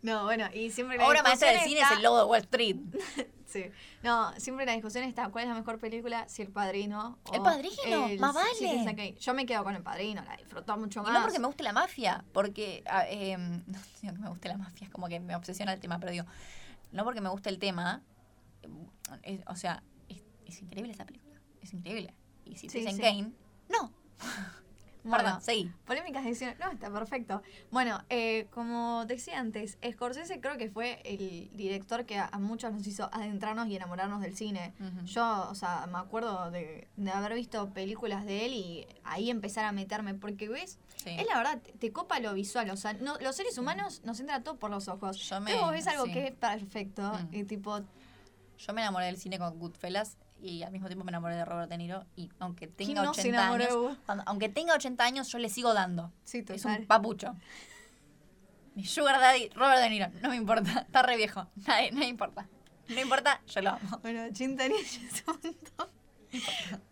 [0.05, 2.77] No, bueno, y siempre la Obra maestra del cine es el logo de Wall Street.
[3.45, 3.63] Sí.
[4.03, 7.41] No, siempre la discusión está cuál es la mejor película, si El Padrino o El
[7.41, 9.15] Padrino, el más vale.
[9.17, 11.13] Yo me quedo con El Padrino, la disfruto mucho Y más.
[11.13, 12.83] no porque me guste la mafia, porque.
[13.07, 13.37] eh,
[13.67, 16.11] no digo que me guste la mafia, es como que me obsesiona el tema, pero
[16.11, 16.25] digo,
[16.91, 18.01] no porque me guste el tema.
[18.63, 18.67] eh,
[19.23, 21.39] es- o sea, es, es increíble esa película.
[21.61, 22.13] Es increíble.
[22.43, 23.01] Y si Sí, dicen sí.
[23.01, 23.31] Kane,
[23.69, 23.93] no.
[25.05, 25.71] Bueno, Perdón, seguí.
[25.85, 26.57] Polémicas decisiones.
[26.59, 27.41] No, está perfecto.
[27.71, 32.73] Bueno, eh, como decía antes, Scorsese creo que fue el director que a, a muchos
[32.73, 34.73] nos hizo adentrarnos y enamorarnos del cine.
[35.05, 39.63] Yo, o sea, me acuerdo de, de haber visto películas de él y ahí empezar
[39.65, 41.11] a meterme, porque ves, Sí.
[41.19, 44.19] es la verdad, te, te copa lo visual, o sea, no, los seres humanos nos
[44.19, 45.17] entra todo por los ojos.
[45.17, 46.13] Yo me- Entonces vos ves algo sí.
[46.13, 47.35] que es perfecto Mm.
[47.35, 47.79] y tipo,
[48.57, 51.69] Yo me enamoré del cine con Goodfellas y al mismo tiempo me enamoré de Robert
[51.69, 52.05] De Niro.
[52.15, 55.27] Y aunque ¿Quién tenga no se 80 enamoró de años, cuando- aunque tenga 80 años,
[55.29, 56.11] yo le sigo dando.
[56.23, 57.35] sí, Es un papucho.
[58.75, 60.07] Mi sugar daddy, Robert De Niro.
[60.21, 60.79] No me importa.
[60.81, 61.47] Está re viejo.
[61.67, 62.47] Nadie, no me importa.
[62.89, 63.99] No importa, yo lo amo.
[64.01, 65.87] Bueno, Chintanilla es un montón.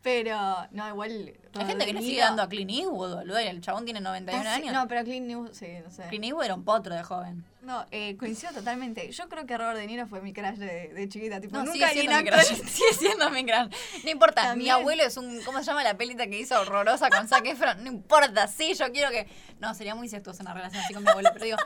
[0.01, 0.37] Pero,
[0.71, 1.33] no, igual.
[1.55, 3.39] Hay gente que le sigue dando a Clint Eastwood, boludo.
[3.39, 4.73] y El chabón tiene 91 Ah, sí, años.
[4.73, 6.03] No, pero Clint Eastwood, sí, no sé.
[6.09, 7.43] Clint Eastwood era un potro de joven.
[7.61, 9.09] No, eh, coincido totalmente.
[9.11, 11.39] Yo creo que Robert De Niro fue mi crush de, de chiquita.
[11.39, 12.67] Tipo, No, nunca sigue siendo mi crush.
[12.67, 13.69] Sigue siendo mi gran.
[14.03, 15.41] No importa, mi abuelo es un.
[15.43, 17.83] ¿Cómo se llama la pelita que hizo horrorosa con Zac Efron?
[17.83, 19.27] No importa, sí, yo quiero que.
[19.59, 21.57] No, sería muy incestuosa una relación así con mi abuelo, pero digo.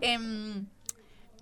[0.00, 0.66] em,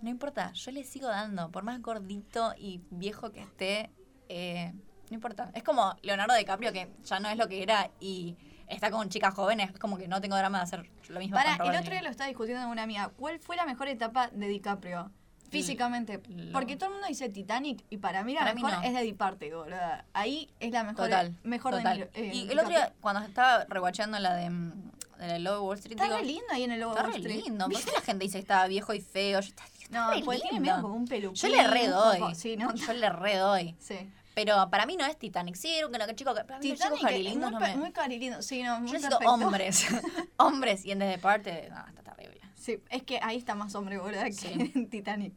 [0.03, 3.89] no importa, yo le sigo dando, por más gordito y viejo que esté,
[4.29, 4.75] eh,
[5.13, 5.51] no importa.
[5.55, 8.37] Es como Leonardo DiCaprio, que ya no es lo que era y
[8.67, 11.55] está con chicas jóvenes, es como que no tengo drama de hacer lo mismo Para,
[11.57, 13.11] el otro día lo estaba discutiendo con una amiga.
[13.17, 15.11] ¿Cuál fue la mejor etapa de DiCaprio?
[15.51, 16.19] Físicamente.
[16.29, 18.85] lo- Porque todo el mundo dice Titanic y para mí la Para mí mejor no.
[18.89, 19.77] es de Diparte, boludo.
[20.15, 21.05] Ahí es la mejor.
[21.05, 21.99] Total, mejor total.
[21.99, 24.73] de eh, y el otro día, cuando estaba rewatchando la de, mm,
[25.19, 27.09] de Lobo de Wall Street, Está digo, re lindo ahí en el Está de re
[27.09, 27.43] Wall Street.
[27.45, 27.69] lindo.
[27.69, 29.41] ¿Por qué la gente dice que estaba viejo y feo?
[29.41, 31.35] Yo, está, está No, re porque tiene medio como un peluquín.
[31.51, 32.19] Yo le re un doy.
[32.19, 32.75] poco- Sí, no.
[32.75, 33.77] Yo le re doy.
[33.79, 34.11] Sí.
[34.35, 35.55] Pero para mí no es Titanic.
[35.57, 36.45] Sí, era un que no, que chico que.
[36.45, 37.77] Para mí los chicos Titanic es muy, no me.
[37.77, 38.41] muy carilindo.
[38.43, 39.47] Sí, no, muy Yo necesito perfecto.
[39.47, 39.87] hombres.
[40.39, 40.85] hombres.
[40.85, 41.69] Y en desde parte.
[41.71, 42.41] No, está terrible.
[42.55, 44.53] Sí, es que ahí está más hombre, boludo, que Sí.
[44.75, 45.35] en Titanic.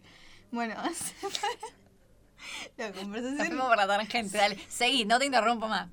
[0.51, 0.75] Bueno,
[2.77, 4.37] la Nos conversación fuimos por la tangente.
[4.37, 5.89] Dale, seguí, no te interrumpo más.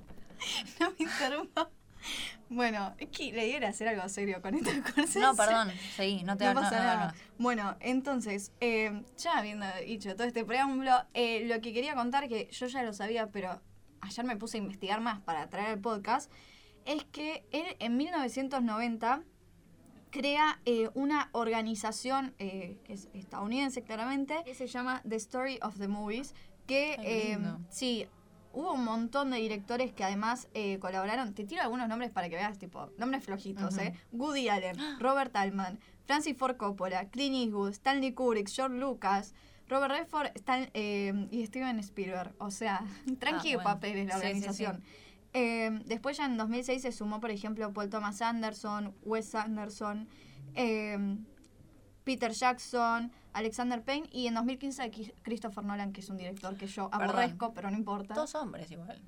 [0.78, 1.68] no me interrumpa.
[2.48, 5.20] Bueno, es que le diera hacer algo serio con esta cosa.
[5.20, 7.06] No, perdón, seguí, no te No pasa no, nada.
[7.08, 7.14] no.
[7.38, 12.48] Bueno, entonces, eh, ya habiendo dicho todo este preámbulo, eh, lo que quería contar, que
[12.50, 13.60] yo ya lo sabía, pero
[14.02, 16.30] ayer me puse a investigar más para traer el podcast,
[16.84, 19.22] es que él en 1990
[20.10, 25.88] crea eh, una organización que es estadounidense claramente, que se llama The Story of the
[25.88, 26.34] Movies,
[26.66, 27.38] que
[27.70, 28.06] sí,
[28.52, 31.34] hubo un montón de directores que además eh, colaboraron.
[31.34, 33.82] Te tiro algunos nombres para que veas, tipo, nombres flojitos, Ujú.
[33.84, 33.94] ¿eh?
[34.12, 39.34] Woody Allen, Robert Altman, Francis Ford Coppola, Clint Eastwood, Stanley Kubrick, George Lucas,
[39.68, 42.34] Robert Redford Stan- eh, y Steven Spielberg.
[42.38, 42.84] O sea,
[43.20, 43.70] tranqui de bueno.
[43.70, 44.82] papeles la Sí, sí, organización.
[45.34, 50.06] Eh, después ya en 2006 se sumó, por ejemplo, Paul Thomas Anderson, Wes Anderson,
[50.54, 51.16] eh,
[52.04, 56.66] Peter Jackson, Alexander Payne y en 2015 Ki- Christopher Nolan, que es un director que
[56.66, 57.10] yo Perdón.
[57.10, 58.14] aborrezco, pero no importa.
[58.14, 59.00] Todos hombres igual.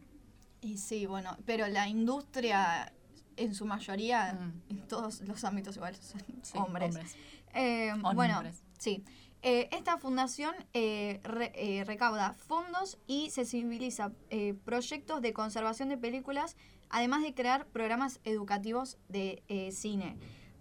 [0.60, 2.92] Y sí, bueno, pero la industria
[3.36, 4.62] en su mayoría, Mm.
[4.70, 7.16] en todos los ámbitos igual, son Sí, hombres.
[7.54, 8.62] Eh, bueno, Hombres.
[8.78, 9.04] sí.
[9.42, 15.98] Eh, esta fundación eh, re- eh, recauda fondos y sensibiliza eh, proyectos de conservación de
[15.98, 16.56] películas,
[16.88, 20.16] además de crear programas educativos de cine.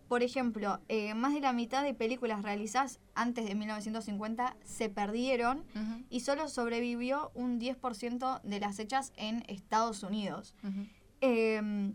[0.08, 5.64] Por ejemplo, eh, más de la mitad de películas realizadas antes de 1950 se perdieron
[6.10, 10.56] y solo sobrevivió un 10% de las hechas en Estados Unidos.
[11.22, 11.94] Eh,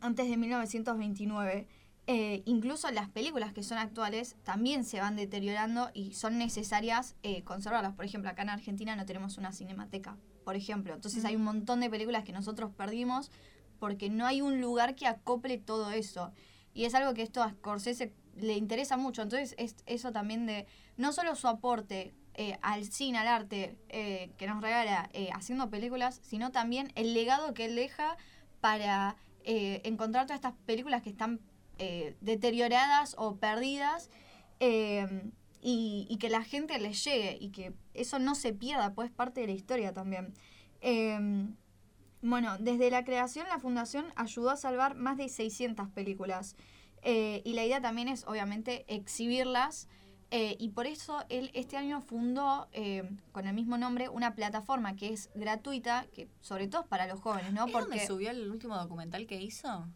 [0.00, 1.66] antes de 1929.
[2.08, 7.42] Eh, incluso las películas que son actuales también se van deteriorando y son necesarias eh,
[7.42, 7.94] conservarlas.
[7.94, 10.94] Por ejemplo, acá en Argentina no tenemos una cinemateca, por ejemplo.
[10.94, 13.32] Entonces hay un montón de películas que nosotros perdimos
[13.80, 16.32] porque no hay un lugar que acople todo eso.
[16.76, 19.22] Y es algo que esto a Scorsese le interesa mucho.
[19.22, 20.66] Entonces es eso también de
[20.98, 25.70] no solo su aporte eh, al cine, al arte eh, que nos regala eh, haciendo
[25.70, 28.18] películas, sino también el legado que él deja
[28.60, 29.16] para
[29.48, 31.38] encontrar todas estas películas que están
[32.20, 34.10] deterioradas o perdidas
[34.58, 39.42] y, que la gente les llegue y que eso no se pierda, pues es parte
[39.42, 40.34] de la historia también.
[42.28, 46.56] Bueno, desde la creación la fundación ayudó a salvar más de 600 películas
[47.02, 49.88] eh, y la idea también es obviamente exhibirlas
[50.32, 54.96] eh, y por eso él este año fundó eh, con el mismo nombre una plataforma
[54.96, 57.66] que es gratuita, que sobre todo es para los jóvenes, ¿no?
[57.66, 59.86] ¿Es donde Porque subió el último documental que hizo?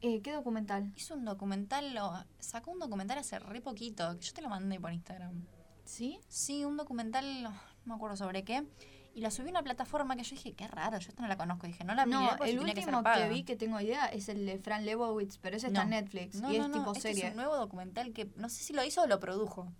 [0.00, 0.92] eh, ¿qué documental?
[0.96, 4.80] Hizo un documental, lo, sacó un documental hace re poquito, que yo te lo mandé
[4.80, 5.46] por Instagram.
[5.84, 6.18] ¿Sí?
[6.26, 7.52] Sí, un documental, no
[7.84, 8.66] me acuerdo sobre qué.
[9.14, 11.36] Y la subí a una plataforma que yo dije, qué raro, yo esta no la
[11.36, 11.66] conozco.
[11.66, 14.46] Dije, no la miré No, el que último que, vi que tengo idea es el
[14.46, 15.90] de Fran Lebowitz, pero ese está en.
[15.90, 17.24] Netflix No, y no, es tipo este serie.
[17.24, 19.70] es un nuevo documental que no sé si lo hizo o lo produjo.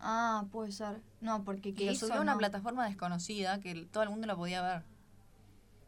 [0.00, 1.02] Ah, puede ser.
[1.20, 4.26] No, porque Y que lo hizo, subió a una plataforma desconocida que todo el mundo
[4.26, 4.82] lo podía ver.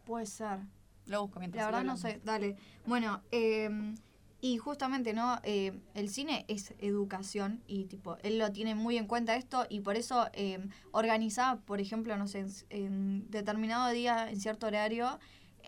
[0.05, 0.59] Puede ser.
[1.07, 2.57] Lo busco mientras La verdad no sé, dale.
[2.85, 3.71] Bueno, eh,
[4.43, 5.39] y justamente, ¿no?
[5.45, 9.81] Eh, el cine es educación y tipo, él lo tiene muy en cuenta esto y
[9.81, 10.59] por eso eh,
[10.91, 15.19] organizaba, por ejemplo, no sé, en, en determinado día, en cierto horario,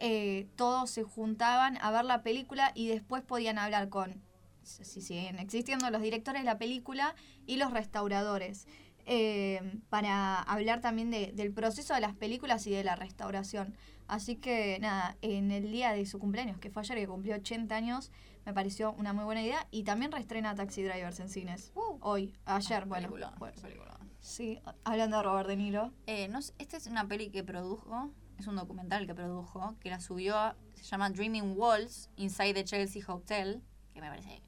[0.01, 4.21] eh, todos se juntaban a ver la película y después podían hablar con,
[4.65, 7.15] si siguen existiendo, los directores de la película
[7.47, 8.67] y los restauradores.
[9.07, 9.61] eh,
[9.91, 13.75] para hablar también de- del proceso de las películas y de la restauración.
[14.07, 17.75] Así que nada, en el día de su cumpleaños, que fue ayer, que cumplió 80
[17.75, 18.11] años,
[18.45, 19.67] me pareció una muy buena idea.
[19.71, 21.73] Y también reestrena Taxi Drivers en cines.
[21.75, 21.99] Uh.
[22.01, 23.09] Hoy, ayer, Ah, bueno.
[23.09, 23.99] película, película.
[24.21, 25.93] sí, hablando de Robert De Niro.
[26.07, 30.01] Eh, no esta es una peli que produjo, es un documental que produjo, que la
[30.01, 33.63] subió, a- se llama Dreaming Walls, Inside the Chelsea Hotel,
[33.95, 34.43] que me parece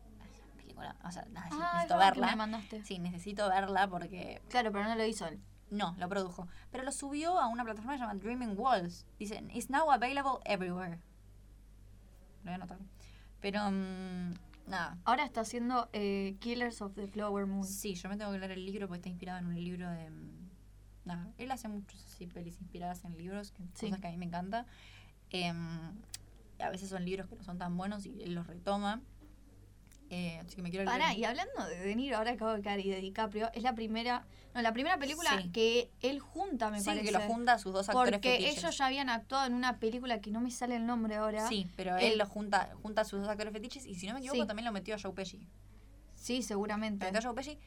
[0.57, 2.27] película, o sea, Ah, necesito que verla.
[2.27, 2.85] me mandaste.
[2.85, 5.41] Sí, necesito verla porque Claro, pero no lo hizo él.
[5.71, 6.49] No, lo produjo.
[6.71, 9.05] Pero lo subió a una plataforma que se llama Dreaming Walls.
[9.19, 10.99] Dicen, it's now available everywhere.
[12.45, 12.79] Lo voy a anotar.
[13.41, 14.35] Pero, mm,
[14.69, 14.99] nada.
[15.05, 17.64] Ahora está haciendo eh, Killers of the Flower Moon.
[17.64, 20.11] Sí, yo me tengo que leer el libro porque está inspirado en un libro de...
[20.11, 20.47] mm,
[21.05, 23.87] Nada, él hace muchos así pelis inspiradas en libros, que, Sí.
[23.87, 24.67] cosas que a mí me encanta.
[25.31, 25.93] Em,
[26.59, 29.01] a veces son libros que no son tan buenos y él los retoma.
[30.11, 30.85] Eh, así que me quiero.
[30.85, 33.75] Pará, y hablando de De Niro, ahora acabo de caer, y de DiCaprio, es la
[33.75, 35.51] primera, no, la primera película Sí.
[35.51, 37.05] que él junta, me sí, parece.
[37.05, 38.59] que lo junta a sus dos actores Porque fetiches.
[38.59, 41.49] ellos ya habían actuado en una película que no me sale el nombre ahora.
[41.49, 44.13] Sí, pero Él- él lo junta, junta a sus dos actores fetiches y si no
[44.15, 44.47] me equivoco Sí.
[44.47, 45.47] también lo metió a Joe Pesci.
[46.15, 47.05] Sí, seguramente.
[47.07, 47.59] Lo metió a Joe Pesci.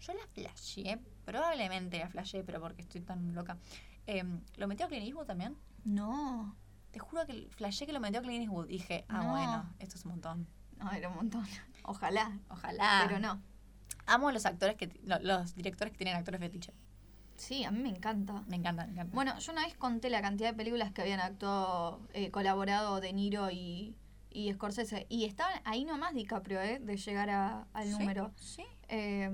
[0.00, 3.58] Yo la flashé, probablemente la flashé, pero porque estoy tan loca.
[4.06, 5.56] Em, ¿Lo metió a Clint Eastwood también?
[5.84, 6.56] No,
[6.92, 8.66] Te juro que flashé que lo metió a Clint Eastwood.
[8.68, 9.30] Dije, ah, No.
[9.32, 10.46] bueno, esto es un montón.
[10.78, 11.44] no, era un montón.
[11.84, 13.04] Ojalá, Ojalá.
[13.06, 13.42] pero no.
[14.06, 16.72] Amo los actores que los directores que tienen actores fetiche.
[17.36, 18.42] Sí, a mí me encanta.
[18.48, 19.14] Me encanta, me encanta.
[19.14, 23.12] Bueno, yo una vez conté la cantidad de películas que habían actuado, eh, colaborado De
[23.12, 23.94] Niro y,
[24.30, 25.06] y Scorsese.
[25.08, 26.80] Y estaban ahí nomás DiCaprio, ¿eh?
[26.80, 27.90] De llegar a- al ¿Sí?
[27.92, 28.32] número.
[28.36, 28.64] Sí.
[28.88, 29.30] Eh,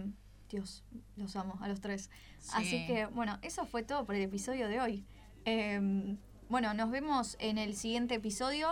[0.50, 0.84] Dios,
[1.16, 2.10] los amo, a los tres.
[2.40, 2.50] Sí.
[2.54, 5.04] Así que, bueno, eso fue todo por el episodio de hoy.
[5.46, 6.16] Eh,
[6.50, 8.68] bueno, nos vemos en el siguiente episodio.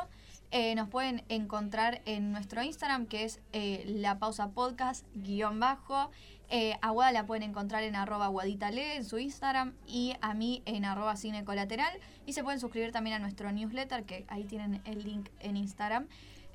[0.53, 6.11] Eh, nos pueden encontrar en nuestro Instagram, que es eh, la pausa podcast, guion bajo.
[6.55, 10.63] Eh, a Guada la pueden encontrar en arroba guaditale en su Instagram y a mí
[10.67, 11.99] en arroba cine colateral.
[12.27, 16.09] Y se pueden suscribir también a nuestro newsletter, que ahí tienen el link en Instagram.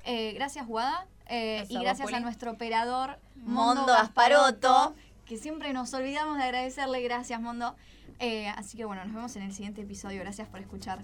[0.04, 1.08] Eh, gracias, Guada.
[1.26, 3.86] Eh, Gracias y a vos, gracias a nuestro operador Mondo.
[3.86, 4.94] Gasparotto,
[5.26, 7.02] que siempre nos olvidamos de agradecerle.
[7.02, 7.74] Gracias, Mondo.
[8.20, 10.20] Eh, así que bueno, nos vemos en el siguiente episodio.
[10.20, 10.98] Gracias por escuchar.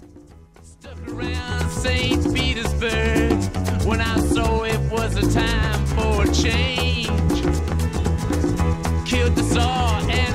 [0.65, 2.33] Stuck around St.
[2.33, 7.43] Petersburg when I saw it was a time for a change.
[9.05, 10.35] Killed the Tsar and